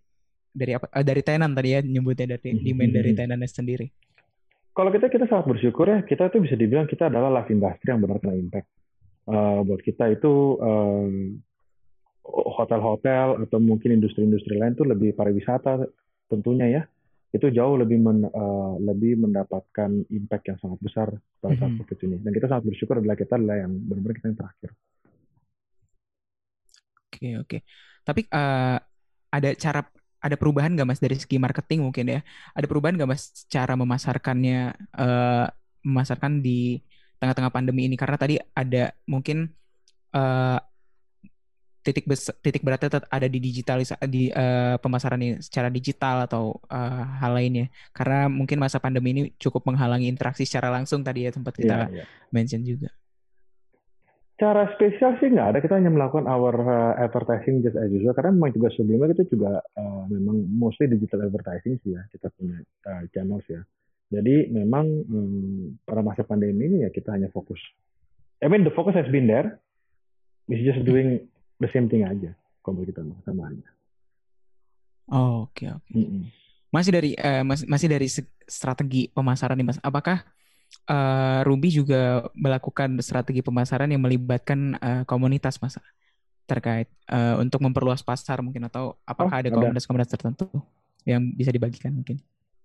dari 0.52 0.76
apa 0.76 0.86
uh, 0.92 1.04
dari 1.04 1.22
tenan 1.24 1.52
tadi 1.56 1.78
ya 1.78 1.80
nyebutnya 1.80 2.36
dari 2.38 2.54
hmm, 2.54 2.64
demand 2.64 2.92
dari 2.92 3.10
hmm, 3.12 3.18
hmm. 3.18 3.28
tenannya 3.28 3.48
sendiri? 3.48 3.86
Kalau 4.72 4.88
kita 4.88 5.12
kita 5.12 5.28
sangat 5.28 5.46
bersyukur 5.52 5.84
ya 5.84 6.00
kita 6.02 6.32
tuh 6.32 6.40
bisa 6.40 6.56
dibilang 6.56 6.88
kita 6.88 7.12
adalah 7.12 7.28
live 7.40 7.52
industry 7.52 7.88
yang 7.92 8.00
benar 8.00 8.18
kena 8.22 8.34
impact. 8.38 8.68
Uh, 9.22 9.62
buat 9.62 9.78
kita 9.86 10.10
itu 10.18 10.58
hotel-hotel 12.26 13.46
atau 13.46 13.58
mungkin 13.58 13.98
industri-industri 13.98 14.58
lain 14.58 14.74
tuh 14.74 14.86
lebih 14.86 15.14
pariwisata 15.14 15.86
tentunya 16.30 16.66
ya 16.70 16.82
itu 17.32 17.48
jauh 17.48 17.80
lebih 17.80 17.96
men, 17.96 18.28
uh, 18.28 18.76
lebih 18.76 19.16
mendapatkan 19.16 19.90
impact 20.12 20.44
yang 20.52 20.58
sangat 20.60 20.78
besar 20.84 21.08
pada 21.40 21.56
saat 21.56 21.72
mm 21.72 21.80
-hmm. 21.80 21.88
COVID 21.88 21.98
ini. 22.04 22.16
Dan 22.20 22.30
kita 22.36 22.46
sangat 22.52 22.64
bersyukur 22.68 23.00
adalah 23.00 23.16
kita 23.16 23.40
adalah 23.40 23.56
yang 23.56 23.72
benar-benar 23.72 24.16
kita 24.20 24.26
yang 24.28 24.38
terakhir. 24.38 24.70
Oke 27.08 27.16
okay, 27.16 27.32
oke. 27.40 27.48
Okay. 27.48 27.60
Tapi 28.04 28.20
uh, 28.28 28.76
ada 29.32 29.50
cara 29.56 29.80
ada 30.22 30.36
perubahan 30.38 30.70
nggak 30.76 30.86
mas 30.86 31.00
dari 31.00 31.16
segi 31.16 31.40
marketing 31.40 31.88
mungkin 31.88 32.04
ya? 32.06 32.20
Ada 32.52 32.68
perubahan 32.68 32.94
nggak 33.00 33.10
mas 33.10 33.48
cara 33.48 33.74
memasarkannya 33.80 34.60
uh, 35.00 35.46
memasarkan 35.82 36.44
di 36.44 36.84
tengah-tengah 37.16 37.48
pandemi 37.48 37.88
ini? 37.88 37.96
Karena 37.96 38.20
tadi 38.20 38.36
ada 38.36 38.92
mungkin 39.08 39.48
uh, 40.12 40.60
titik 41.82 42.06
besar, 42.06 42.38
titik 42.38 42.62
beratnya 42.62 43.02
ada 43.10 43.26
di 43.26 43.38
digitalisasi 43.42 44.06
di 44.06 44.30
uh, 44.30 44.78
pemasaran 44.78 45.18
ini 45.18 45.42
secara 45.42 45.66
digital 45.68 46.30
atau 46.30 46.62
uh, 46.70 47.02
hal 47.18 47.34
lainnya 47.34 47.66
karena 47.90 48.30
mungkin 48.30 48.62
masa 48.62 48.78
pandemi 48.78 49.10
ini 49.10 49.22
cukup 49.36 49.66
menghalangi 49.66 50.06
interaksi 50.06 50.46
secara 50.46 50.70
langsung 50.70 51.02
tadi 51.02 51.26
ya 51.26 51.34
tempat 51.34 51.54
kita 51.58 51.76
yeah, 51.90 52.02
yeah. 52.02 52.06
mention 52.30 52.62
juga. 52.62 52.88
Cara 54.38 54.66
spesial 54.74 55.18
sih 55.22 55.30
nggak 55.30 55.54
ada 55.54 55.58
kita 55.62 55.78
hanya 55.78 55.90
melakukan 55.90 56.26
our 56.26 56.54
uh, 56.54 56.94
advertising 56.98 57.62
just 57.62 57.78
as 57.78 57.90
usual 57.90 58.14
karena 58.14 58.34
memang 58.34 58.54
juga 58.54 58.74
sebelumnya 58.74 59.14
kita 59.14 59.24
juga 59.30 59.62
uh, 59.78 60.02
memang 60.10 60.46
mostly 60.50 60.90
digital 60.90 61.26
advertising 61.26 61.78
sih 61.82 61.94
ya 61.94 62.02
kita 62.10 62.30
punya 62.38 62.62
uh, 62.86 63.02
channels 63.10 63.46
ya. 63.50 63.62
Jadi 64.12 64.52
memang 64.52 64.86
um, 65.08 65.78
pada 65.86 66.04
masa 66.04 66.22
pandemi 66.22 66.68
ini 66.68 66.86
ya 66.86 66.90
kita 66.90 67.14
hanya 67.14 67.30
fokus. 67.30 67.58
I 68.42 68.50
mean 68.50 68.66
the 68.66 68.74
focus 68.74 68.98
has 68.98 69.06
been 69.10 69.30
there. 69.30 69.62
It's 70.50 70.66
just 70.66 70.82
doing 70.82 71.31
the 71.62 71.70
same 71.70 71.86
thing 71.86 72.02
aja 72.02 72.34
kalau 72.66 72.82
kita 72.82 73.02
sama 73.22 73.50
aja. 73.50 73.68
Oh, 75.10 75.46
oke 75.46 75.54
okay, 75.54 75.68
oke. 75.70 75.86
Okay. 75.86 76.02
Mm 76.02 76.06
-mm. 76.06 76.22
Masih 76.72 76.90
dari 76.94 77.10
uh, 77.18 77.44
masih 77.44 77.66
masih 77.68 77.88
dari 77.90 78.08
strategi 78.48 79.06
pemasaran 79.12 79.54
nih 79.58 79.66
Mas. 79.66 79.78
Apakah 79.82 80.24
uh, 80.88 81.40
Ruby 81.44 81.68
juga 81.70 82.26
melakukan 82.32 82.96
strategi 83.04 83.44
pemasaran 83.44 83.90
yang 83.90 84.02
melibatkan 84.02 84.78
uh, 84.80 85.02
komunitas 85.04 85.60
Mas 85.60 85.76
terkait 86.48 86.90
uh, 87.08 87.38
untuk 87.38 87.62
memperluas 87.62 88.02
pasar 88.02 88.42
mungkin 88.42 88.66
atau 88.66 88.98
apakah 89.06 89.38
oh, 89.38 89.40
ada 89.40 89.48
komunitas-komunitas 89.48 90.10
tertentu 90.10 90.50
yang 91.06 91.22
bisa 91.32 91.54
dibagikan 91.54 91.94
mungkin? 91.94 92.18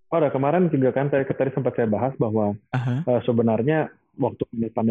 Oh, 0.07 0.17
ada 0.17 0.31
kemarin 0.31 0.71
juga 0.71 0.95
kan 0.95 1.11
tadi, 1.11 1.27
tadi 1.27 1.51
sempat 1.51 1.75
saya 1.75 1.87
bahas 1.87 2.15
bahwa 2.15 2.55
uh 2.55 2.79
-huh. 2.79 2.99
uh, 3.05 3.21
sebenarnya 3.27 3.91
waktu 4.17 4.43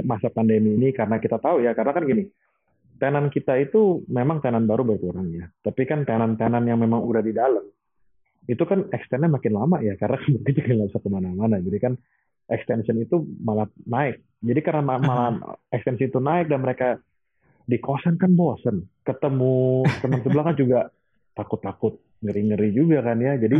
masa 0.06 0.30
pandemi 0.30 0.78
ini 0.78 0.94
karena 0.94 1.18
kita 1.18 1.42
tahu 1.42 1.58
ya 1.64 1.74
karena 1.74 1.90
kan 1.90 2.06
gini 2.06 2.30
tenan 2.96 3.28
kita 3.28 3.56
itu 3.60 4.04
memang 4.08 4.40
tenan 4.40 4.64
baru 4.64 4.84
berkurang 4.84 5.28
ya. 5.32 5.46
Tapi 5.62 5.82
kan 5.84 6.04
tenan-tenan 6.08 6.64
yang 6.64 6.80
memang 6.80 7.04
udah 7.04 7.22
di 7.22 7.32
dalam, 7.36 7.64
itu 8.46 8.62
kan 8.64 8.88
extendnya 8.92 9.30
makin 9.30 9.52
lama 9.54 9.78
ya, 9.84 9.94
karena 10.00 10.18
berarti 10.32 10.50
juga 10.56 10.70
nggak 10.76 10.88
bisa 10.92 11.00
ke 11.02 11.08
mana-mana. 11.12 11.56
Jadi 11.60 11.78
kan 11.78 11.92
extension 12.46 12.96
itu 12.98 13.26
malah 13.42 13.68
naik. 13.84 14.22
Jadi 14.40 14.60
karena 14.62 14.82
malah 14.82 15.34
extension 15.74 16.08
itu 16.08 16.20
naik 16.22 16.48
dan 16.48 16.62
mereka 16.62 16.98
di 17.66 17.76
kosan 17.82 18.16
kan 18.16 18.32
bosen. 18.38 18.86
Ketemu 19.02 19.84
teman 20.00 20.20
sebelah 20.22 20.44
kan 20.52 20.56
juga 20.56 20.80
takut-takut, 21.36 22.00
ngeri-ngeri 22.24 22.70
juga 22.72 23.04
kan 23.04 23.18
ya. 23.20 23.36
Jadi 23.36 23.56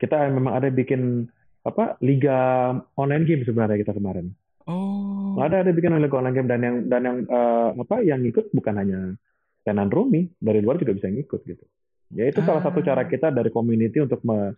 kita 0.00 0.30
memang 0.32 0.56
ada 0.56 0.68
bikin 0.72 1.26
apa 1.66 2.00
liga 2.00 2.72
online 2.96 3.26
game 3.28 3.42
sebenarnya 3.44 3.82
kita 3.82 3.92
kemarin. 3.92 4.32
Oh. 4.68 5.40
Ada 5.40 5.64
ada 5.64 5.72
bikin 5.72 5.96
Lego 5.96 6.20
online 6.20 6.36
game 6.36 6.48
dan 6.48 6.60
yang 6.60 6.76
dan 6.92 7.02
yang 7.08 7.18
uh, 7.24 7.72
apa 7.72 8.04
yang 8.04 8.20
ikut 8.28 8.52
bukan 8.52 8.74
hanya 8.76 9.00
tenan 9.64 9.88
Rumi, 9.88 10.28
dari 10.36 10.60
luar 10.60 10.76
juga 10.76 10.92
bisa 10.92 11.08
ngikut 11.08 11.40
gitu. 11.48 11.64
Ya 12.12 12.28
itu 12.28 12.44
ah. 12.44 12.46
salah 12.52 12.62
satu 12.64 12.84
cara 12.84 13.04
ah. 13.04 13.08
kita 13.08 13.32
dari 13.32 13.48
community 13.48 14.04
untuk 14.04 14.20
me, 14.28 14.52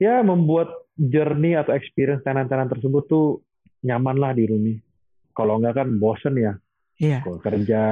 ya 0.00 0.24
membuat 0.24 0.72
journey 0.96 1.56
atau 1.56 1.76
experience 1.76 2.24
tenan-tenan 2.24 2.72
tersebut 2.72 3.04
tuh 3.04 3.44
nyaman 3.84 4.16
lah 4.16 4.32
di 4.32 4.48
Rumi. 4.48 4.80
Kalau 5.36 5.60
enggak 5.60 5.84
kan 5.84 5.88
bosen 6.00 6.34
ya. 6.40 6.56
Iya. 6.96 7.24
Kalau 7.24 7.40
kerja, 7.40 7.82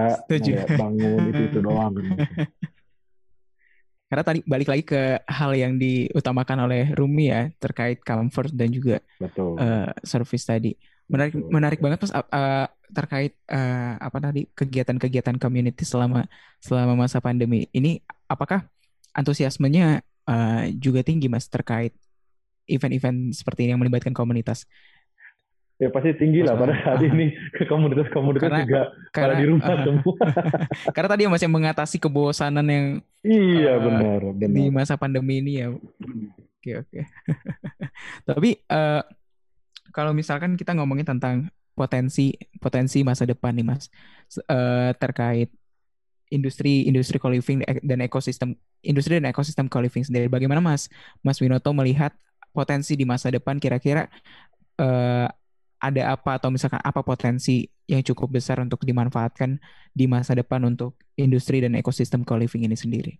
bangun 0.77 1.21
itu 1.33 1.43
itu 1.53 1.59
doang 1.61 2.01
kan. 2.01 2.05
Karena 4.11 4.25
tadi 4.27 4.43
balik 4.43 4.67
lagi 4.67 4.83
ke 4.83 5.23
hal 5.23 5.55
yang 5.55 5.79
diutamakan 5.79 6.67
oleh 6.67 6.91
Rumi 6.99 7.31
ya 7.31 7.47
terkait 7.63 8.03
comfort 8.03 8.51
dan 8.51 8.75
juga 8.75 8.99
Betul. 9.23 9.55
Uh, 9.55 9.87
service 10.03 10.43
tadi. 10.43 10.75
Menarik 11.11 11.35
menarik 11.35 11.81
banget 11.83 12.07
mas 12.07 12.15
uh, 12.15 12.71
terkait 12.95 13.35
uh, 13.51 13.99
apa 13.99 14.19
tadi 14.23 14.47
kegiatan-kegiatan 14.55 15.37
community 15.43 15.83
selama 15.83 16.31
selama 16.63 16.95
masa 16.95 17.19
pandemi 17.19 17.67
ini 17.75 17.99
apakah 18.31 18.63
antusiasmenya 19.11 20.07
uh, 20.31 20.71
juga 20.79 21.03
tinggi 21.03 21.27
mas 21.27 21.51
terkait 21.51 21.91
event-event 22.71 23.35
seperti 23.35 23.67
ini 23.67 23.75
yang 23.75 23.83
melibatkan 23.83 24.15
komunitas? 24.15 24.71
Ya 25.81 25.89
pasti 25.89 26.13
tinggi 26.13 26.45
lah 26.45 26.61
pada 26.61 26.77
saat 26.77 27.01
uh, 27.01 27.09
ini 27.09 27.33
komunitas-komunitas 27.73 28.47
karena, 28.47 28.61
juga 28.63 28.83
karena, 29.11 29.33
pada 29.33 29.35
di 29.35 29.47
rumah 29.49 29.67
uh, 29.67 29.81
semua. 29.89 30.15
karena 30.95 31.09
tadi 31.09 31.23
masih 31.27 31.49
mengatasi 31.49 31.97
kebosanan 31.97 32.67
yang 32.69 32.87
iya 33.25 33.75
uh, 33.75 33.83
benar, 33.83 34.21
benar 34.37 34.51
di 34.55 34.65
masa 34.69 34.95
pandemi 35.01 35.41
ini 35.43 35.53
ya. 35.65 35.73
Oke 36.61 36.85
oke. 36.85 37.01
Tapi 38.29 38.61
uh, 38.69 39.03
kalau 39.91 40.15
misalkan 40.15 40.55
kita 40.55 40.75
ngomongin 40.75 41.07
tentang 41.07 41.51
potensi 41.75 42.35
potensi 42.59 43.01
masa 43.07 43.25
depan 43.25 43.57
nih 43.57 43.67
mas 43.67 43.89
uh, 44.51 44.93
terkait 44.99 45.49
industri 46.31 46.87
industri 46.87 47.19
co-living 47.19 47.67
dan 47.83 47.99
ekosistem 48.07 48.55
industri 48.87 49.19
dan 49.19 49.29
ekosistem 49.29 49.67
co-living 49.67 50.07
sendiri 50.07 50.31
bagaimana 50.31 50.63
mas? 50.63 50.87
Mas 51.21 51.43
Winoto 51.43 51.75
melihat 51.75 52.15
potensi 52.55 52.95
di 52.95 53.03
masa 53.03 53.29
depan 53.31 53.59
kira-kira 53.59 54.07
uh, 54.79 55.27
ada 55.81 56.03
apa 56.13 56.39
atau 56.39 56.53
misalkan 56.53 56.79
apa 56.81 57.01
potensi 57.03 57.67
yang 57.91 58.05
cukup 58.07 58.39
besar 58.39 58.63
untuk 58.63 58.87
dimanfaatkan 58.87 59.59
di 59.91 60.07
masa 60.07 60.39
depan 60.39 60.63
untuk 60.63 60.95
industri 61.19 61.59
dan 61.59 61.75
ekosistem 61.75 62.23
co-living 62.23 62.69
ini 62.69 62.79
sendiri? 62.79 63.19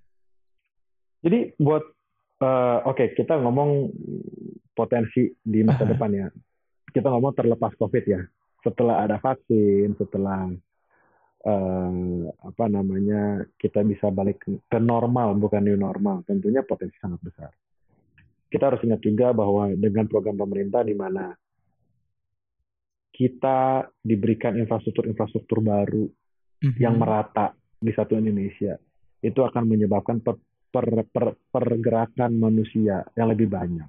Jadi 1.21 1.59
buat 1.59 1.83
uh, 2.45 2.79
oke 2.87 2.97
okay, 2.97 3.09
kita 3.19 3.37
ngomong 3.43 3.91
potensi 4.73 5.35
di 5.43 5.61
masa 5.67 5.85
uh 5.85 5.91
depan 5.91 6.11
ya 6.15 6.29
kita 6.91 7.09
ngomong 7.09 7.35
terlepas 7.35 7.73
COVID 7.79 8.05
ya. 8.07 8.21
Setelah 8.61 9.09
ada 9.09 9.17
vaksin, 9.17 9.97
setelah 9.97 10.53
uh, 11.47 12.23
apa 12.45 12.65
namanya 12.69 13.47
kita 13.57 13.81
bisa 13.87 14.13
balik 14.13 14.45
ke 14.45 14.79
normal 14.79 15.39
bukan 15.41 15.65
new 15.65 15.79
normal, 15.79 16.23
tentunya 16.29 16.61
potensi 16.61 16.97
sangat 17.01 17.21
besar. 17.25 17.51
Kita 18.51 18.67
harus 18.67 18.83
ingat 18.83 19.01
juga 19.01 19.31
bahwa 19.31 19.71
dengan 19.73 20.11
program 20.11 20.37
pemerintah 20.37 20.83
di 20.83 20.93
mana 20.99 21.31
kita 23.15 23.85
diberikan 24.01 24.57
infrastruktur-infrastruktur 24.59 25.61
baru 25.61 26.09
mm-hmm. 26.09 26.81
yang 26.81 26.97
merata 26.97 27.53
di 27.77 27.93
satu 27.93 28.17
Indonesia 28.17 28.81
itu 29.21 29.41
akan 29.45 29.69
menyebabkan 29.69 30.25
per, 30.25 30.41
per, 30.73 31.05
per, 31.05 31.37
pergerakan 31.53 32.33
manusia 32.41 33.05
yang 33.13 33.29
lebih 33.29 33.53
banyak. 33.53 33.89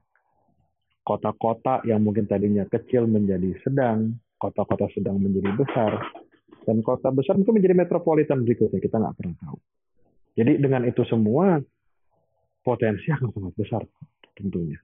Kota-kota 1.02 1.82
yang 1.90 2.06
mungkin 2.06 2.30
tadinya 2.30 2.64
kecil 2.70 3.10
menjadi 3.10 3.58
sedang, 3.66 4.22
kota-kota 4.38 4.86
sedang 4.94 5.18
menjadi 5.18 5.50
besar, 5.58 5.98
dan 6.66 6.86
kota 6.86 7.10
besar 7.10 7.38
mungkin 7.42 7.58
menjadi 7.58 7.74
metropolitan 7.74 8.46
berikutnya 8.46 8.78
kita 8.78 9.02
nggak 9.02 9.16
pernah 9.18 9.36
tahu. 9.42 9.58
Jadi 10.38 10.62
dengan 10.62 10.86
itu 10.86 11.02
semua 11.10 11.58
potensi 12.62 13.10
akan 13.10 13.30
sangat 13.34 13.54
besar 13.58 13.82
tentunya. 14.38 14.78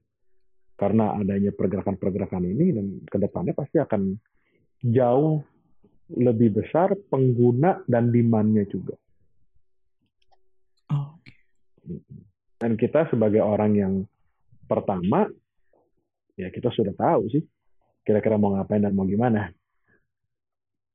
Karena 0.78 1.18
adanya 1.18 1.50
pergerakan-pergerakan 1.54 2.44
ini 2.46 2.66
dan 2.74 2.86
ke 3.06 3.18
depannya 3.18 3.54
pasti 3.58 3.82
akan 3.82 4.14
jauh 4.86 5.42
lebih 6.14 6.62
besar 6.62 6.94
pengguna 7.10 7.82
dan 7.90 8.14
demand-nya 8.14 8.64
juga. 8.70 8.94
Oh, 10.94 11.18
oke. 11.18 11.34
Dan 12.62 12.78
kita 12.78 13.10
sebagai 13.10 13.42
orang 13.42 13.72
yang 13.74 13.94
pertama, 14.70 15.28
ya 16.38 16.48
kita 16.54 16.70
sudah 16.70 16.94
tahu 16.94 17.28
sih 17.34 17.44
kira-kira 18.06 18.38
mau 18.40 18.56
ngapain 18.56 18.80
dan 18.80 18.94
mau 18.96 19.04
gimana. 19.04 19.52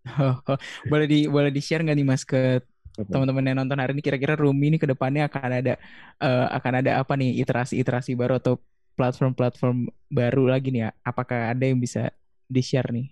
boleh 0.91 1.07
di 1.07 1.31
boleh 1.31 1.51
di 1.53 1.61
share 1.63 1.85
nggak 1.87 1.95
nih 1.95 2.07
mas 2.07 2.27
ke 2.27 2.59
teman-teman 3.07 3.47
yang 3.47 3.59
nonton 3.63 3.79
hari 3.79 3.95
ini 3.95 4.03
kira-kira 4.03 4.35
Rumi 4.35 4.75
ini 4.75 4.79
ke 4.81 4.87
depannya 4.89 5.31
akan 5.31 5.51
ada 5.63 5.75
eh, 6.19 6.47
akan 6.57 6.73
ada 6.83 6.91
apa 6.99 7.15
nih 7.15 7.39
iterasi-iterasi 7.45 8.19
baru 8.19 8.41
atau 8.41 8.59
platform-platform 8.97 9.89
baru 10.13 10.53
lagi 10.53 10.69
nih 10.69 10.89
ya? 10.89 10.91
Apakah 11.01 11.53
ada 11.57 11.65
yang 11.65 11.81
bisa 11.81 12.13
di-share 12.49 12.93
nih? 12.93 13.09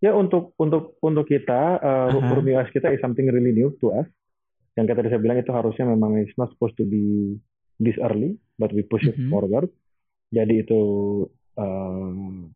Ya 0.00 0.12
untuk 0.12 0.52
untuk 0.60 0.96
untuk 1.00 1.24
kita 1.24 1.80
uh, 1.80 2.08
Aha. 2.12 2.32
Rumi 2.36 2.52
OS 2.56 2.68
kita 2.72 2.92
is 2.92 3.00
something 3.00 3.28
really 3.28 3.52
new 3.52 3.72
to 3.80 3.92
us. 3.96 4.08
Yang 4.76 4.92
kita 4.92 5.00
bisa 5.08 5.16
bilang 5.20 5.40
itu 5.40 5.52
harusnya 5.52 5.88
memang 5.88 6.20
it's 6.20 6.36
not 6.36 6.52
supposed 6.52 6.76
to 6.76 6.84
be 6.84 7.36
this 7.80 7.96
early, 8.04 8.36
but 8.60 8.72
we 8.76 8.84
push 8.84 9.04
it 9.08 9.16
Mhm. 9.16 9.32
forward. 9.32 9.68
Jadi 10.30 10.54
itu 10.66 10.82
um, 11.56 12.50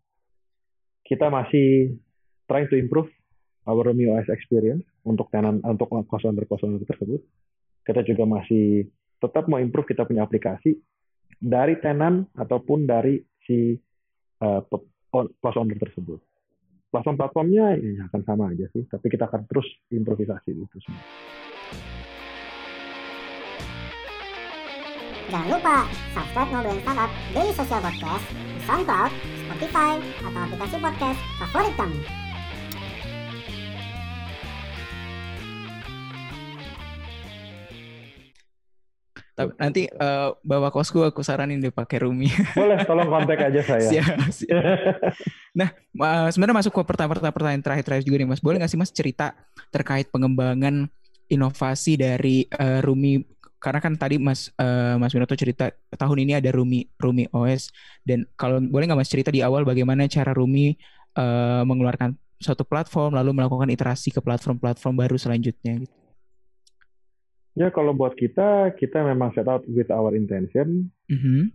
kita 1.06 1.30
masih 1.30 1.98
trying 2.50 2.68
to 2.70 2.76
improve 2.78 3.10
our 3.66 3.86
OS 3.86 4.28
experience 4.30 4.82
untuk 5.06 5.30
tenan 5.30 5.62
untuk 5.62 5.90
cost 6.10 6.26
owner 6.26 6.46
tersebut. 6.46 7.22
Kita 7.86 8.02
juga 8.06 8.26
masih 8.26 8.90
tetap 9.20 9.46
mau 9.46 9.62
improve 9.62 9.90
kita 9.90 10.06
punya 10.06 10.26
aplikasi 10.26 10.78
dari 11.40 11.78
tenan 11.78 12.28
ataupun 12.36 12.84
dari 12.84 13.22
si 13.46 13.74
uh, 14.42 14.62
tersebut 15.78 16.20
platform-platformnya 16.90 17.78
ya 17.78 18.02
akan 18.10 18.20
sama 18.26 18.50
aja 18.50 18.66
sih, 18.74 18.82
tapi 18.90 19.06
kita 19.06 19.30
akan 19.30 19.46
terus 19.46 19.66
improvisasi 19.94 20.50
itu 20.52 20.76
semua. 20.82 21.02
Jangan 25.30 25.46
lupa 25.46 25.86
subscribe 26.10 26.50
Ngobrolin 26.50 26.82
Startup 26.82 27.10
Daily 27.30 27.52
Social 27.54 27.78
Podcast 27.78 28.26
di 28.34 28.60
SoundCloud, 28.66 29.12
Spotify, 29.46 29.92
atau 30.26 30.40
aplikasi 30.42 30.76
podcast 30.82 31.20
favorit 31.38 31.74
kamu. 31.78 31.98
Tapi 39.38 39.50
nanti 39.54 39.86
eh, 39.86 40.28
bawa 40.42 40.68
kosku 40.74 41.06
aku 41.06 41.22
saranin 41.22 41.62
deh 41.62 41.70
pakai 41.70 42.02
Rumi. 42.02 42.26
Boleh, 42.58 42.82
tolong 42.82 43.06
kontak 43.06 43.38
aja 43.38 43.62
saya. 43.70 43.86
Siap, 43.86 44.34
siap. 44.34 44.62
Nah, 45.54 45.70
eh, 45.78 46.28
sebenarnya 46.34 46.58
masuk 46.58 46.74
ke 46.74 46.82
pertanyaan 46.82 47.30
pertanyaan 47.30 47.62
terakhir-terakhir 47.62 48.02
juga 48.02 48.18
nih 48.18 48.28
Mas. 48.34 48.42
Boleh 48.42 48.58
nggak 48.58 48.70
sih 48.74 48.80
Mas 48.82 48.90
cerita 48.90 49.38
terkait 49.70 50.10
pengembangan 50.10 50.90
inovasi 51.30 51.94
dari 51.94 52.50
eh, 52.50 52.82
Rumi? 52.82 53.38
Karena 53.60 53.78
kan 53.78 53.92
tadi 53.94 54.16
Mas 54.16 54.48
eh, 54.56 54.96
Mas 54.96 55.12
Winoto 55.12 55.36
cerita 55.36 55.68
tahun 55.92 56.24
ini 56.24 56.32
ada 56.40 56.48
Rumi 56.48 56.88
Rumi 56.96 57.28
OS 57.28 57.68
dan 58.08 58.24
kalau 58.34 58.56
boleh 58.56 58.88
nggak 58.88 59.00
Mas 59.04 59.12
cerita 59.12 59.28
di 59.28 59.44
awal 59.44 59.68
bagaimana 59.68 60.08
cara 60.08 60.32
Rumi 60.32 60.72
eh, 61.14 61.62
mengeluarkan 61.68 62.16
suatu 62.40 62.64
platform 62.64 63.12
lalu 63.20 63.36
melakukan 63.36 63.68
iterasi 63.68 64.08
ke 64.08 64.24
platform-platform 64.24 64.96
baru 64.96 65.20
selanjutnya 65.20 65.84
gitu. 65.84 65.96
ya 67.52 67.68
kalau 67.68 67.92
buat 67.92 68.16
kita, 68.16 68.72
kita 68.80 69.04
memang 69.04 69.36
set 69.36 69.44
out 69.44 69.60
with 69.68 69.92
our 69.92 70.16
intention. 70.16 70.88
Mhm. 71.12 71.52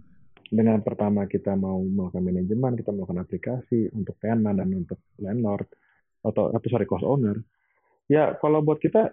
Dengan 0.54 0.78
pertama 0.86 1.26
kita 1.26 1.58
mau 1.58 1.82
melakukan 1.82 2.22
manajemen, 2.22 2.78
kita 2.78 2.94
melakukan 2.94 3.26
aplikasi 3.26 3.90
untuk 3.98 4.14
tenant 4.22 4.62
dan 4.62 4.70
untuk 4.78 5.02
landlord 5.18 5.66
atau 6.22 6.54
atau 6.54 6.68
sorry 6.70 6.86
cost 6.86 7.02
owner. 7.02 7.42
Ya 8.06 8.38
kalau 8.38 8.62
buat 8.62 8.78
kita 8.78 9.10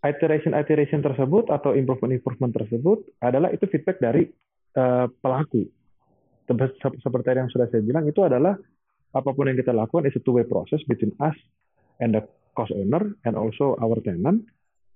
iteration-iteration 0.00 1.04
tersebut 1.04 1.52
atau 1.52 1.76
improvement-improvement 1.76 2.52
tersebut 2.56 3.04
adalah 3.20 3.52
itu 3.52 3.68
feedback 3.68 4.00
dari 4.00 4.28
eh, 4.76 5.06
pelaku. 5.20 5.68
Sep- 6.48 6.76
sep- 6.80 7.00
Seperti 7.04 7.36
yang 7.36 7.52
sudah 7.52 7.68
saya 7.68 7.84
bilang 7.84 8.08
itu 8.08 8.20
adalah 8.24 8.56
apa 9.10 9.30
pun 9.34 9.50
yang 9.50 9.58
kita 9.58 9.74
lakukan 9.74 10.06
is 10.08 10.16
a 10.16 10.22
two-way 10.22 10.46
process 10.46 10.80
between 10.86 11.12
us 11.20 11.36
and 12.00 12.16
the 12.16 12.22
cost 12.56 12.72
owner 12.72 13.12
and 13.28 13.34
also 13.36 13.76
our 13.78 13.98
tenant. 14.00 14.46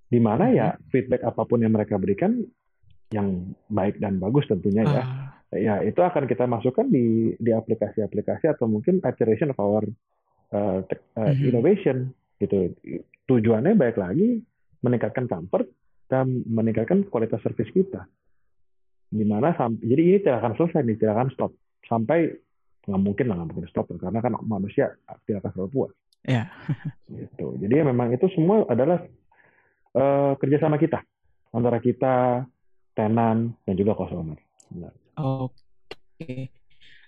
Di 0.05 0.21
mana 0.21 0.53
ya 0.53 0.67
feedback 0.93 1.25
apa 1.25 1.43
pun 1.45 1.61
yang 1.65 1.73
mereka 1.73 1.97
berikan 1.97 2.45
yang 3.13 3.53
baik 3.69 4.01
dan 4.01 4.17
bagus 4.17 4.49
tentunya 4.49 4.85
ya 4.85 5.03
Ah, 5.05 5.29
ya 5.53 5.75
itu 5.85 6.01
akan 6.01 6.25
kita 6.25 6.49
masukkan 6.49 6.89
di 6.89 7.37
di 7.37 7.51
aplikasi-aplikasi 7.53 8.49
atau 8.49 8.65
mungkin 8.65 8.97
iteration 9.05 9.53
of 9.53 9.57
our 9.61 9.85
uh, 10.51 10.81
uh, 11.15 11.33
innovation 11.37 12.11
gitu 12.41 12.73
tujuannya 13.29 13.77
baik 13.77 13.95
lagi 13.95 14.41
meningkatkan 14.85 15.25
comfort 15.25 15.65
dan 16.05 16.45
meningkatkan 16.45 17.09
kualitas 17.09 17.41
service 17.41 17.73
kita 17.73 18.05
di 19.09 19.25
mana 19.25 19.53
jadi 19.81 20.01
ini 20.01 20.17
tidak 20.21 20.45
akan 20.45 20.53
selesai 20.57 20.81
nih 20.85 20.97
tidak 21.01 21.13
akan 21.17 21.29
stop 21.33 21.51
sampai 21.89 22.29
nggak 22.85 23.01
mungkin 23.01 23.25
lah 23.29 23.35
nggak 23.41 23.49
mungkin 23.49 23.69
stop 23.69 23.89
karena 23.97 24.19
kan 24.21 24.33
manusia 24.45 24.93
tidak 25.25 25.45
akan 25.45 25.51
selalu 25.57 25.71
puas 25.73 25.93
Ya. 26.25 26.49
gitu 27.05 27.53
jadi 27.61 27.85
memang 27.85 28.09
itu 28.09 28.25
semua 28.33 28.65
adalah 28.65 28.97
uh, 29.93 30.33
kerjasama 30.41 30.81
kita 30.81 31.05
antara 31.53 31.77
kita 31.77 32.45
tenan 32.97 33.53
dan 33.61 33.73
juga 33.77 33.93
cost 33.93 34.17
owner 34.17 34.41
Benar. 34.73 34.93
Oke. 35.21 36.49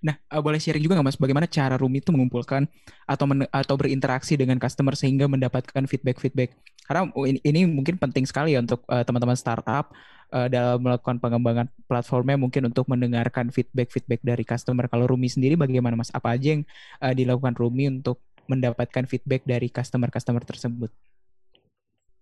Nah, 0.05 0.15
eh, 0.17 0.41
boleh 0.41 0.59
sharing 0.61 0.83
juga 0.83 0.97
nggak 0.99 1.07
Mas 1.13 1.17
bagaimana 1.17 1.47
cara 1.49 1.75
Rumi 1.79 2.01
itu 2.03 2.13
mengumpulkan 2.13 2.69
atau 3.09 3.25
men- 3.25 3.49
atau 3.49 3.75
berinteraksi 3.79 4.37
dengan 4.37 4.57
customer 4.61 4.93
sehingga 4.93 5.25
mendapatkan 5.25 5.83
feedback-feedback. 5.89 6.53
Karena 6.85 7.09
oh, 7.13 7.25
ini, 7.27 7.39
ini 7.43 7.65
mungkin 7.67 7.97
penting 7.99 8.23
sekali 8.29 8.53
ya 8.55 8.61
untuk 8.61 8.85
eh, 8.87 9.03
teman-teman 9.03 9.35
startup 9.35 9.91
eh, 10.33 10.47
dalam 10.51 10.79
melakukan 10.81 11.17
pengembangan 11.17 11.67
platformnya 11.89 12.37
mungkin 12.37 12.69
untuk 12.69 12.85
mendengarkan 12.87 13.49
feedback-feedback 13.49 14.21
dari 14.23 14.43
customer. 14.45 14.85
Kalau 14.91 15.05
Rumi 15.09 15.27
sendiri 15.31 15.57
bagaimana 15.57 15.97
Mas? 15.99 16.13
Apa 16.13 16.37
aja 16.37 16.57
yang 16.57 16.63
eh, 17.01 17.13
dilakukan 17.17 17.57
Rumi 17.57 17.89
untuk 17.89 18.21
mendapatkan 18.47 19.03
feedback 19.09 19.43
dari 19.43 19.67
customer-customer 19.67 20.43
tersebut? 20.47 20.91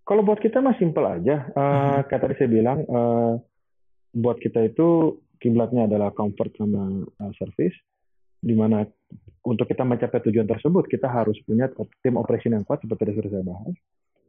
Kalau 0.05 0.21
buat 0.21 0.37
kita 0.37 0.61
mah 0.61 0.77
simple 0.77 1.05
aja. 1.05 1.49
Eh, 1.49 1.97
Mhm. 1.97 2.09
Kayak 2.09 2.21
tadi 2.21 2.33
saya 2.37 2.49
bilang, 2.49 2.79
eh, 2.85 3.33
buat 4.15 4.37
kita 4.39 4.63
itu 4.63 5.19
kiblatnya 5.45 5.85
adalah 5.85 6.09
comfort 6.09 6.49
sama 6.57 7.05
eh, 7.05 7.33
service, 7.37 7.77
di 8.41 8.57
mana 8.57 8.81
untuk 9.45 9.69
kita 9.69 9.85
mencapai 9.85 10.25
tujuan 10.25 10.49
tersebut 10.49 10.89
kita 10.89 11.05
harus 11.05 11.37
punya 11.45 11.69
tim 12.01 12.17
operation 12.17 12.57
yang 12.57 12.65
kuat 12.65 12.81
seperti 12.81 13.13
yang 13.13 13.17
sudah 13.21 13.31
saya 13.37 13.45
bahas. 13.45 13.75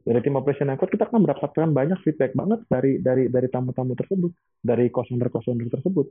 Dari 0.07 0.19
tim 0.23 0.37
operation 0.37 0.69
yang 0.69 0.77
kuat 0.77 0.93
kita 0.93 1.09
akan 1.09 1.25
mendapatkan 1.25 1.67
banyak 1.73 1.99
feedback 2.05 2.37
banget 2.37 2.61
dari 2.69 3.01
dari 3.01 3.27
dari 3.33 3.47
tamu-tamu 3.49 3.97
tersebut, 3.97 4.31
dari 4.61 4.93
customer-customer 4.93 5.67
tersebut. 5.73 6.07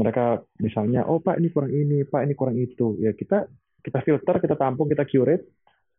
Mereka 0.00 0.24
misalnya, 0.64 1.04
oh 1.08 1.20
pak 1.20 1.36
ini 1.36 1.48
kurang 1.52 1.72
ini, 1.72 2.08
pak 2.08 2.24
ini 2.24 2.34
kurang 2.34 2.56
itu. 2.56 2.96
Ya 2.98 3.12
kita 3.12 3.46
kita 3.84 4.02
filter, 4.02 4.42
kita 4.42 4.56
tampung, 4.58 4.88
kita 4.88 5.04
curate 5.06 5.44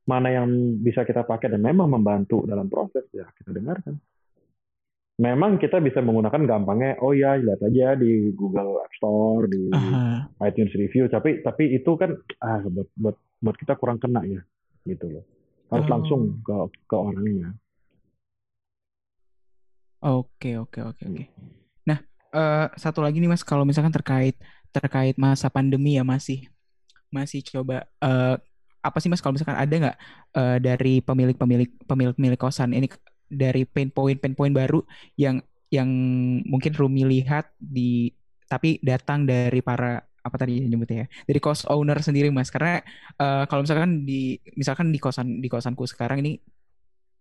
mana 0.08 0.32
yang 0.32 0.48
bisa 0.80 1.04
kita 1.04 1.28
pakai 1.28 1.52
dan 1.52 1.60
memang 1.60 1.92
membantu 1.92 2.48
dalam 2.48 2.72
proses 2.72 3.06
ya 3.12 3.28
kita 3.40 3.52
dengarkan. 3.56 4.00
Memang 5.18 5.58
kita 5.58 5.82
bisa 5.82 5.98
menggunakan 5.98 6.46
gampangnya, 6.46 7.02
oh 7.02 7.10
ya 7.10 7.34
lihat 7.42 7.58
aja 7.66 7.98
di 7.98 8.30
Google 8.38 8.78
App 8.86 8.94
Store, 9.02 9.50
di 9.50 9.74
Aha. 9.74 10.30
iTunes 10.46 10.70
Review, 10.78 11.10
tapi 11.10 11.42
tapi 11.42 11.74
itu 11.74 11.90
kan 11.98 12.14
ah 12.38 12.62
buat 12.70 12.86
buat 12.94 13.18
buat 13.42 13.56
kita 13.58 13.74
kurang 13.82 13.98
kena 13.98 14.22
ya, 14.30 14.46
gitu 14.86 15.10
loh. 15.10 15.26
Harus 15.74 15.90
Oh. 15.90 15.94
langsung 15.98 16.22
ke 16.46 16.54
ke 16.86 16.96
orangnya. 16.96 17.50
Oke, 20.06 20.54
oke, 20.62 20.80
oke, 20.86 21.02
oke. 21.10 21.24
Nah, 21.90 21.98
eh, 22.38 22.68
satu 22.78 23.02
lagi 23.02 23.18
nih 23.18 23.26
Mas, 23.34 23.42
kalau 23.42 23.66
misalkan 23.66 23.90
terkait 23.90 24.38
terkait 24.70 25.18
masa 25.18 25.50
pandemi 25.50 25.98
ya 25.98 26.06
masih 26.06 26.46
masih 27.10 27.42
coba 27.42 27.90
eh, 28.06 28.36
apa 28.86 28.98
sih 29.02 29.10
Mas 29.10 29.26
kalau 29.26 29.34
misalkan 29.34 29.58
ada 29.58 29.74
nggak 29.74 29.98
eh, 30.38 30.58
dari 30.62 31.02
pemilik-pemilik 31.02 31.74
pemilik-pemilik 31.90 32.38
kosan 32.38 32.78
ini 32.78 32.86
dari 33.28 33.68
pain 33.68 33.92
point 33.92 34.18
pain 34.18 34.34
point 34.34 34.56
baru 34.56 34.82
yang 35.20 35.44
yang 35.68 35.90
mungkin 36.48 36.72
Rumi 36.72 37.04
lihat 37.04 37.52
di 37.60 38.12
tapi 38.48 38.80
datang 38.80 39.28
dari 39.28 39.60
para 39.60 40.00
apa 40.24 40.36
tadi 40.36 40.64
nyebutnya 40.64 41.04
ya? 41.04 41.08
Dari 41.28 41.40
cost 41.40 41.68
owner 41.68 42.00
sendiri 42.00 42.32
Mas. 42.32 42.52
Karena 42.52 42.80
eh, 43.20 43.44
kalau 43.48 43.64
misalkan 43.64 44.08
di 44.08 44.40
misalkan 44.56 44.92
di 44.92 45.00
kosan 45.00 45.44
di 45.44 45.48
kosanku 45.52 45.84
sekarang 45.88 46.24
ini 46.24 46.40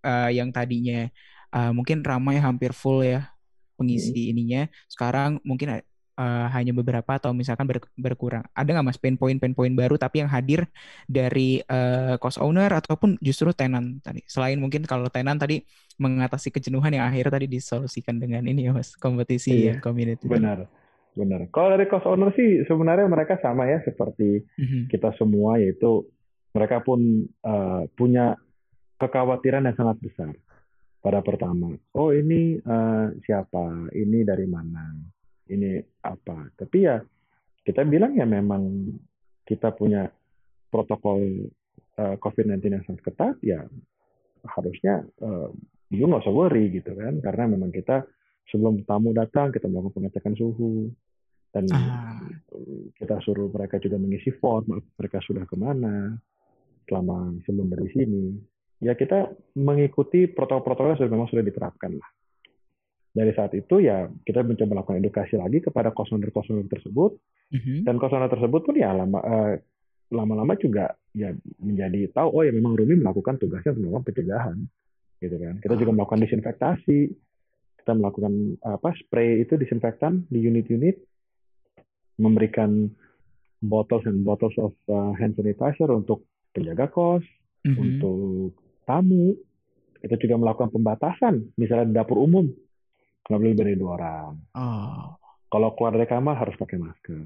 uh, 0.07 0.31
yang 0.31 0.55
tadinya 0.55 1.11
uh, 1.55 1.75
mungkin 1.75 2.07
ramai 2.07 2.39
hampir 2.39 2.71
full 2.71 3.03
ya 3.03 3.31
pengisi 3.75 4.31
ininya. 4.31 4.71
Sekarang 4.87 5.43
mungkin 5.43 5.83
uh, 6.17 6.49
hanya 6.51 6.73
beberapa 6.73 7.17
atau 7.21 7.31
misalkan 7.37 7.69
ber, 7.69 7.85
berkurang. 7.95 8.43
Ada 8.57 8.77
nggak 8.77 8.87
mas 8.89 8.99
pain 8.99 9.17
point 9.17 9.39
pain 9.39 9.53
point 9.53 9.73
baru 9.77 10.01
tapi 10.01 10.25
yang 10.25 10.31
hadir 10.33 10.67
dari 11.07 11.61
uh, 11.69 12.17
cost 12.19 12.41
owner 12.43 12.73
ataupun 12.73 13.21
justru 13.21 13.53
tenant 13.53 14.01
tadi? 14.03 14.25
Selain 14.27 14.57
mungkin 14.57 14.83
kalau 14.89 15.07
tenant 15.13 15.39
tadi 15.39 15.63
mengatasi 15.97 16.53
kejenuhan 16.53 16.93
yang 16.93 17.05
akhirnya 17.09 17.41
tadi 17.41 17.47
disolusikan 17.49 18.21
dengan 18.21 18.45
ini 18.45 18.69
ya 18.69 18.73
mas 18.77 18.97
kompetisi 18.97 19.53
Iya, 19.53 19.79
ya 19.79 19.85
community. 19.85 20.29
Benar, 20.29 20.69
benar. 21.17 21.49
Kalau 21.49 21.69
dari 21.73 21.87
cost 21.89 22.05
owner 22.05 22.33
sih 22.37 22.65
sebenarnya 22.69 23.09
mereka 23.09 23.41
sama 23.41 23.65
ya 23.69 23.81
seperti 23.85 24.45
Mhm. 24.61 24.93
kita 24.93 25.13
semua 25.17 25.57
yaitu 25.57 26.05
mereka 26.53 26.81
pun 26.81 27.29
uh, 27.45 27.85
punya 27.97 28.37
kekhawatiran 28.97 29.69
yang 29.69 29.77
sangat 29.77 30.01
besar 30.01 30.33
pada 31.05 31.21
pertama. 31.21 31.77
Oh 31.95 32.11
ini 32.11 32.57
uh, 32.65 33.13
siapa? 33.25 33.93
Ini 33.93 34.25
dari 34.25 34.49
mana? 34.49 35.16
Ini 35.47 35.79
apa? 36.03 36.51
Tapi 36.55 36.79
ya 36.83 36.99
kita 37.67 37.83
bilang 37.83 38.15
ya 38.15 38.27
memang 38.27 38.91
kita 39.47 39.75
punya 39.75 40.07
protokol 40.71 41.51
uh, 41.99 42.17
COVID-19 42.19 42.63
yang 42.67 42.85
sangat 42.87 43.03
ketat 43.03 43.35
ya 43.43 43.63
harusnya 44.47 45.03
uh, 45.23 45.51
you 45.91 46.07
nggak 46.07 46.23
usah 46.23 46.35
worry 46.35 46.71
gitu 46.71 46.95
kan 46.95 47.19
karena 47.23 47.51
memang 47.51 47.75
kita 47.75 48.07
sebelum 48.51 48.87
tamu 48.87 49.11
datang 49.11 49.51
kita 49.51 49.67
melakukan 49.67 50.07
pengecekan 50.07 50.35
suhu 50.39 50.91
dan 51.51 51.65
Ah. 51.73 52.21
kita 53.01 53.17
suruh 53.25 53.49
mereka 53.49 53.81
juga 53.81 53.97
mengisi 53.97 54.29
form 54.37 54.77
mereka 54.99 55.19
sudah 55.25 55.49
ke 55.49 55.57
mana 55.57 56.15
selama 56.85 57.33
sebelum 57.49 57.67
dari 57.73 57.89
sini 57.91 58.25
ya 58.85 58.93
kita 58.93 59.33
mengikuti 59.57 60.29
protokol-protokol 60.29 60.95
yang 60.95 61.01
sudah 61.01 61.13
memang 61.17 61.31
sudah 61.33 61.45
diterapkan 61.47 61.97
lah 61.97 62.09
dari 63.17 63.33
saat 63.33 63.57
itu 63.57 63.81
ya 63.81 64.05
kita 64.29 64.45
mencoba 64.45 64.77
melakukan 64.77 65.01
edukasi 65.01 65.41
lagi 65.41 65.65
kepada 65.65 65.97
customer-customer 65.97 66.69
tersebut. 66.69 67.17
Mhm. 67.47 67.87
dan 67.87 67.95
customer 67.97 68.27
tersebut 68.27 68.61
pun 68.67 68.75
ya 68.75 68.91
lama 68.91 69.23
eh, 69.23 69.63
lama-lama 70.11 70.59
juga 70.59 70.91
ya 71.15 71.31
menjadi 71.63 72.11
tahu 72.11 72.29
oh 72.35 72.43
ya 72.43 72.51
memang 72.51 72.75
Rumi 72.75 72.99
melakukan 72.99 73.39
tugasnya 73.39 73.71
untuk 73.73 73.83
melakukan 73.87 74.07
pencegahan 74.11 74.57
gitu 75.23 75.37
kan. 75.39 75.55
Kita 75.63 75.75
juga 75.79 75.91
melakukan 75.95 76.21
disinfektasi. 76.27 76.99
Kita 77.79 77.93
melakukan 77.95 78.33
apa 78.67 78.91
spray 78.99 79.47
itu 79.47 79.55
disinfektan 79.55 80.27
di 80.27 80.43
unit-unit. 80.43 80.99
Memberikan 82.19 82.91
bottles 83.63 84.05
and 84.11 84.27
bottles 84.27 84.59
of 84.59 84.75
uh, 84.91 85.15
hand 85.15 85.39
sanitizer 85.39 85.87
untuk 85.89 86.27
penjaga 86.51 86.91
kos 86.91 87.23
Mhm. 87.63 87.79
untuk 87.79 88.55
tamu. 88.87 89.39
Kita 90.03 90.19
juga 90.19 90.35
melakukan 90.35 90.71
pembatasan 90.71 91.55
misalnya 91.55 91.87
di 91.91 91.95
dapur 91.95 92.23
umum 92.23 92.47
nggak 93.27 93.39
boleh 93.39 93.51
lebih 93.53 93.61
dari 93.63 93.75
dua 93.75 93.91
orang 93.99 94.33
Oh. 94.55 95.19
kalau 95.47 95.75
keluar 95.75 95.93
dari 95.95 96.07
kamar 96.07 96.35
harus 96.37 96.55
pakai 96.55 96.79
masker. 96.79 97.23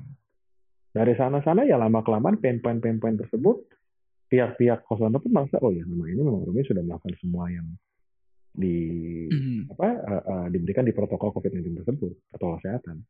Dari 0.91 1.13
sana-sana 1.15 1.63
ya 1.63 1.79
lama 1.79 2.03
kelamaan 2.03 2.37
pain 2.37 2.59
point 2.59 2.81
pain 2.81 2.99
point 2.99 3.15
tersebut 3.15 3.63
pihak-pihak 4.27 4.83
kosan 4.85 5.15
pun 5.15 5.31
merasa 5.31 5.59
oh 5.61 5.71
ya 5.71 5.83
memang 5.83 6.07
ini 6.09 6.19
memang 6.19 6.43
Rumi 6.43 6.63
sudah 6.63 6.83
melakukan 6.83 7.15
semua 7.19 7.47
yang 7.47 7.67
di 8.51 8.75
Mhm. 9.31 9.71
apa 9.71 9.87
eh, 9.87 10.23
eh, 10.27 10.47
diberikan 10.51 10.83
di 10.83 10.91
protokol 10.91 11.31
COVID-19 11.31 11.79
tersebut 11.81 12.13
atau 12.35 12.59
kesehatan. 12.59 13.07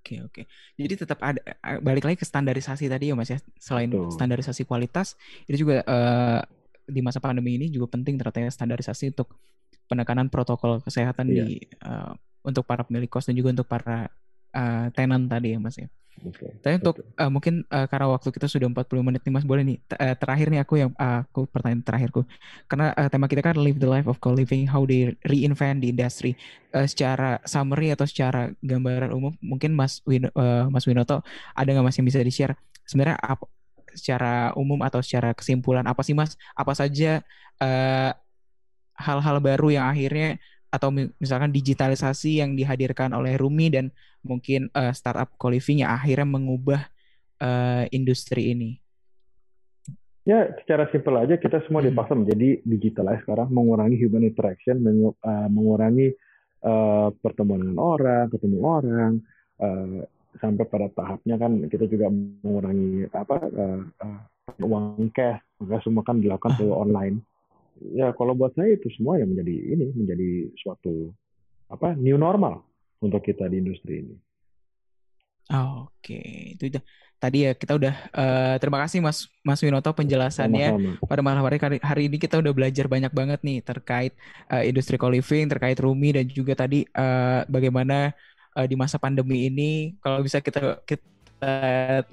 Oke 0.00 0.16
oke. 0.24 0.42
Jadi 0.76 0.94
tetap 0.96 1.20
ada 1.20 1.40
eh, 1.40 1.78
balik 1.80 2.04
lagi 2.04 2.16
ke 2.16 2.24
standarisasi 2.24 2.88
tadi 2.88 3.12
ya 3.12 3.14
Mas 3.16 3.28
ya. 3.28 3.38
Selain 3.56 3.88
Betul. 3.88 4.12
standarisasi 4.12 4.64
kualitas, 4.64 5.14
itu 5.44 5.64
juga 5.64 5.84
eh, 5.84 6.40
di 6.84 7.00
masa 7.00 7.20
pandemi 7.20 7.54
ini 7.56 7.68
juga 7.68 7.92
penting 7.92 8.16
ternyata 8.16 8.40
ya 8.40 8.50
standarisasi 8.50 9.12
untuk 9.12 9.36
penekanan 9.90 10.30
protokol 10.30 10.78
kesehatan 10.78 11.26
Iya. 11.26 11.44
di 11.50 11.58
eh, 11.66 12.12
untuk 12.40 12.62
para 12.62 12.86
pemilik 12.86 13.10
kos 13.10 13.26
dan 13.26 13.34
juga 13.34 13.50
untuk 13.50 13.66
para 13.66 14.06
eh, 14.54 14.86
tenant 14.94 15.26
tadi 15.26 15.52
ya 15.52 15.58
Mas 15.58 15.74
ya. 15.76 15.90
Oke. 16.20 16.52
Tapi 16.60 16.84
untuk 16.84 17.00
betul. 17.00 17.16
eh, 17.16 17.30
mungkin 17.32 17.54
eh, 17.64 17.86
karena 17.88 18.06
waktu 18.06 18.28
kita 18.28 18.44
sudah 18.44 18.68
40 18.68 19.00
menit 19.00 19.24
nih 19.24 19.32
Mas, 19.32 19.46
boleh 19.46 19.64
nih 19.64 19.78
t- 19.80 19.96
eh, 19.96 20.12
terakhir 20.14 20.46
nih 20.48 20.60
aku 20.60 20.74
yang 20.76 20.90
eh, 20.92 21.18
aku 21.24 21.48
pertanyaan 21.48 21.80
terakhirku. 21.80 22.28
Karena 22.66 22.92
eh, 22.92 23.08
tema 23.08 23.24
kita 23.24 23.40
kan 23.40 23.56
live 23.56 23.76
the 23.76 23.88
life 23.88 24.04
of 24.04 24.20
co-living 24.20 24.68
how 24.68 24.84
they 24.84 25.16
reinvent 25.24 25.80
the 25.80 25.88
industry. 25.88 26.36
Eh, 26.70 26.84
secara 26.84 27.40
summary 27.42 27.90
atau 27.90 28.04
secara 28.04 28.52
gambaran 28.60 29.10
umum 29.10 29.32
mungkin 29.40 29.72
Mas 29.72 30.04
Win 30.04 30.28
eh, 30.28 30.64
Mas 30.68 30.84
Winoto 30.84 31.24
ada 31.52 31.68
nggak 31.68 31.84
Mas 31.84 31.96
yang 31.96 32.04
bisa 32.04 32.20
di-share 32.20 32.52
sebenarnya 32.84 33.16
apa 33.16 33.46
secara 33.90 34.54
umum 34.54 34.78
atau 34.84 35.00
secara 35.00 35.32
kesimpulan 35.32 35.82
apa 35.82 36.04
sih 36.04 36.12
Mas? 36.12 36.36
Apa 36.52 36.74
saja 36.74 37.22
eh, 37.58 38.10
hal-hal 39.06 39.36
baru 39.40 39.68
yang 39.76 39.86
akhirnya 39.92 40.36
atau 40.70 40.88
mi- 40.94 41.10
misalkan 41.18 41.50
digitalisasi 41.50 42.30
yang 42.40 42.54
dihadirkan 42.54 43.10
oleh 43.18 43.34
Rumi 43.40 43.66
dan 43.74 43.90
mungkin 44.22 44.70
eh, 44.70 44.92
startup 44.94 45.32
co-living 45.40 45.82
yang 45.82 45.92
akhirnya 45.98 46.28
mengubah 46.28 46.80
eh, 47.42 47.84
industri 47.96 48.54
ini. 48.54 48.70
Ya, 50.28 50.46
secara 50.62 50.84
simpel 50.92 51.16
aja 51.16 51.34
kita 51.40 51.64
semua 51.66 51.80
Hmm. 51.80 51.90
dipaksa 51.90 52.12
menjadi 52.14 52.60
digitalized 52.62 53.24
sekarang, 53.24 53.48
mengurangi 53.50 53.96
human 53.98 54.22
interaction, 54.28 54.76
mengu- 54.78 55.16
eh, 55.24 55.48
mengurangi 55.50 56.08
eh, 56.60 57.08
pertemuan 57.24 57.64
dengan 57.64 57.80
orang, 57.80 58.24
ketemu 58.28 58.56
orang, 58.60 59.12
eh, 59.64 60.04
sampai 60.38 60.64
pada 60.68 60.92
tahapnya 60.92 61.40
kan 61.40 61.52
kita 61.72 61.88
juga 61.88 62.12
mengurangi 62.12 63.08
apa 63.16 63.36
eh, 63.48 63.80
eh, 64.04 64.20
uang 64.60 65.08
cash, 65.16 65.40
maka 65.64 65.76
semua 65.82 66.04
kan 66.04 66.20
dilakukan 66.20 66.52
ke 66.60 66.64
online. 66.68 67.24
Ya, 67.80 68.12
kalau 68.12 68.36
buat 68.36 68.52
saya 68.56 68.76
itu 68.76 68.88
semua 68.92 69.16
yang 69.20 69.32
menjadi 69.32 69.54
ini 69.72 69.84
menjadi 69.96 70.28
suatu 70.60 71.16
apa 71.72 71.96
new 71.96 72.16
normal 72.20 72.64
untuk 73.00 73.22
kita 73.24 73.48
di 73.48 73.56
industri 73.62 74.04
ini. 74.04 74.14
Oh, 75.50 75.90
Oke, 76.00 76.14
itu 76.54 76.62
udah 76.70 76.82
tadi 77.20 77.36
ya 77.44 77.50
kita 77.52 77.72
udah 77.76 77.92
eh, 78.18 78.54
terima 78.62 78.78
kasih 78.86 78.98
Mas 79.06 79.18
Mas 79.42 79.60
Winoto 79.64 79.90
penjelasannya. 79.98 80.64
Sama-sama. 80.72 81.08
pada 81.10 81.20
malam 81.26 81.42
hari 81.44 81.58
hari- 81.82 82.06
ini 82.08 82.16
kita 82.24 82.38
udah 82.40 82.52
belajar 82.56 82.86
banyak 82.94 83.12
banget 83.18 83.38
nih 83.46 83.56
terkait 83.68 84.12
eh, 84.52 84.62
industri 84.70 84.94
co-living, 85.02 85.44
terkait 85.52 85.76
Rumi 85.84 86.08
dan 86.16 86.24
juga 86.30 86.52
tadi 86.62 86.76
eh, 86.86 87.40
bagaimana 87.54 88.14
eh, 88.56 88.66
di 88.70 88.74
masa 88.78 88.96
pandemi 89.02 89.50
ini 89.50 89.62
kalau 90.02 90.22
bisa 90.26 90.38
kita 90.38 90.60
kita 90.88 91.02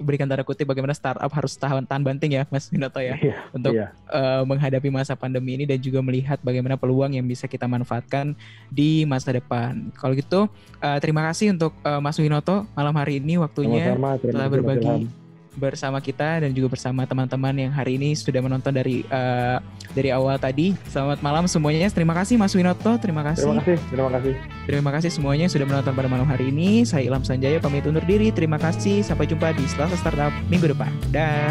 berikan 0.00 0.24
tanda 0.24 0.40
kutip 0.42 0.64
bagaimana 0.64 0.96
startup 0.96 1.28
harus 1.28 1.52
tahan 1.60 1.84
tahan 1.84 2.00
banting 2.00 2.40
ya 2.40 2.48
Mas 2.48 2.72
Winoto 2.72 2.98
ya 2.98 3.18
Iya, 3.18 3.36
untuk 3.52 3.72
iya. 3.74 3.92
eh, 4.08 4.42
menghadapi 4.46 4.88
masa 4.88 5.18
pandemi 5.18 5.58
ini 5.58 5.64
dan 5.68 5.78
juga 5.82 6.00
melihat 6.00 6.38
bagaimana 6.40 6.78
peluang 6.78 7.12
yang 7.12 7.26
bisa 7.26 7.50
kita 7.50 7.66
manfaatkan 7.68 8.32
di 8.72 9.04
masa 9.04 9.34
depan. 9.34 9.90
Kalau 9.98 10.14
gitu 10.16 10.48
eh, 10.80 10.98
terima 11.02 11.26
kasih 11.28 11.52
untuk 11.52 11.76
eh, 11.82 12.00
Mas 12.00 12.16
Winoto 12.16 12.64
malam 12.72 12.94
hari 12.96 13.20
ini 13.20 13.36
waktunya. 13.36 13.92
Terima 13.94 14.16
telah 14.16 14.48
berbagi 14.48 14.86
Ilham. 14.86 15.27
Bersama 15.58 15.98
kita 15.98 16.46
dan 16.46 16.54
juga 16.54 16.72
bersama 16.72 17.04
teman-teman 17.04 17.68
yang 17.68 17.72
hari 17.74 17.98
ini 17.98 18.14
sudah 18.14 18.38
menonton 18.38 18.70
dari 18.70 19.02
eh, 19.04 19.58
dari 19.92 20.14
awal 20.14 20.38
tadi. 20.38 20.78
Selamat 20.88 21.18
malam 21.20 21.44
semuanya. 21.50 21.90
Terima 21.90 22.14
kasih 22.14 22.38
Mas 22.38 22.54
Winoto, 22.54 22.94
terima 23.02 23.26
kasih. 23.26 23.44
Terima 23.44 23.60
kasih, 23.60 23.76
terima 23.90 24.10
kasih. 24.14 24.34
Terima 24.64 24.90
kasih 24.94 25.10
semuanya 25.10 25.42
yang 25.50 25.54
sudah 25.54 25.66
menonton 25.66 25.92
pada 25.92 26.08
malam 26.08 26.28
hari 26.30 26.54
ini. 26.54 26.86
Saya 26.86 27.04
Ilham 27.10 27.26
Sanjaya 27.26 27.58
pamit 27.58 27.84
undur 27.84 28.04
diri. 28.06 28.30
Terima 28.30 28.56
kasih. 28.56 29.02
Sampai 29.02 29.26
jumpa 29.26 29.52
di 29.52 29.66
Selasa 29.66 29.98
Startup 29.98 30.32
minggu 30.48 30.70
depan. 30.70 30.94
Dah. 31.10 31.50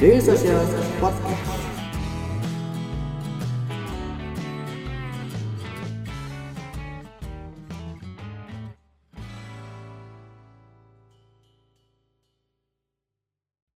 Daily 0.00 0.18
Social 0.18 0.64
Podcast. 0.64 0.79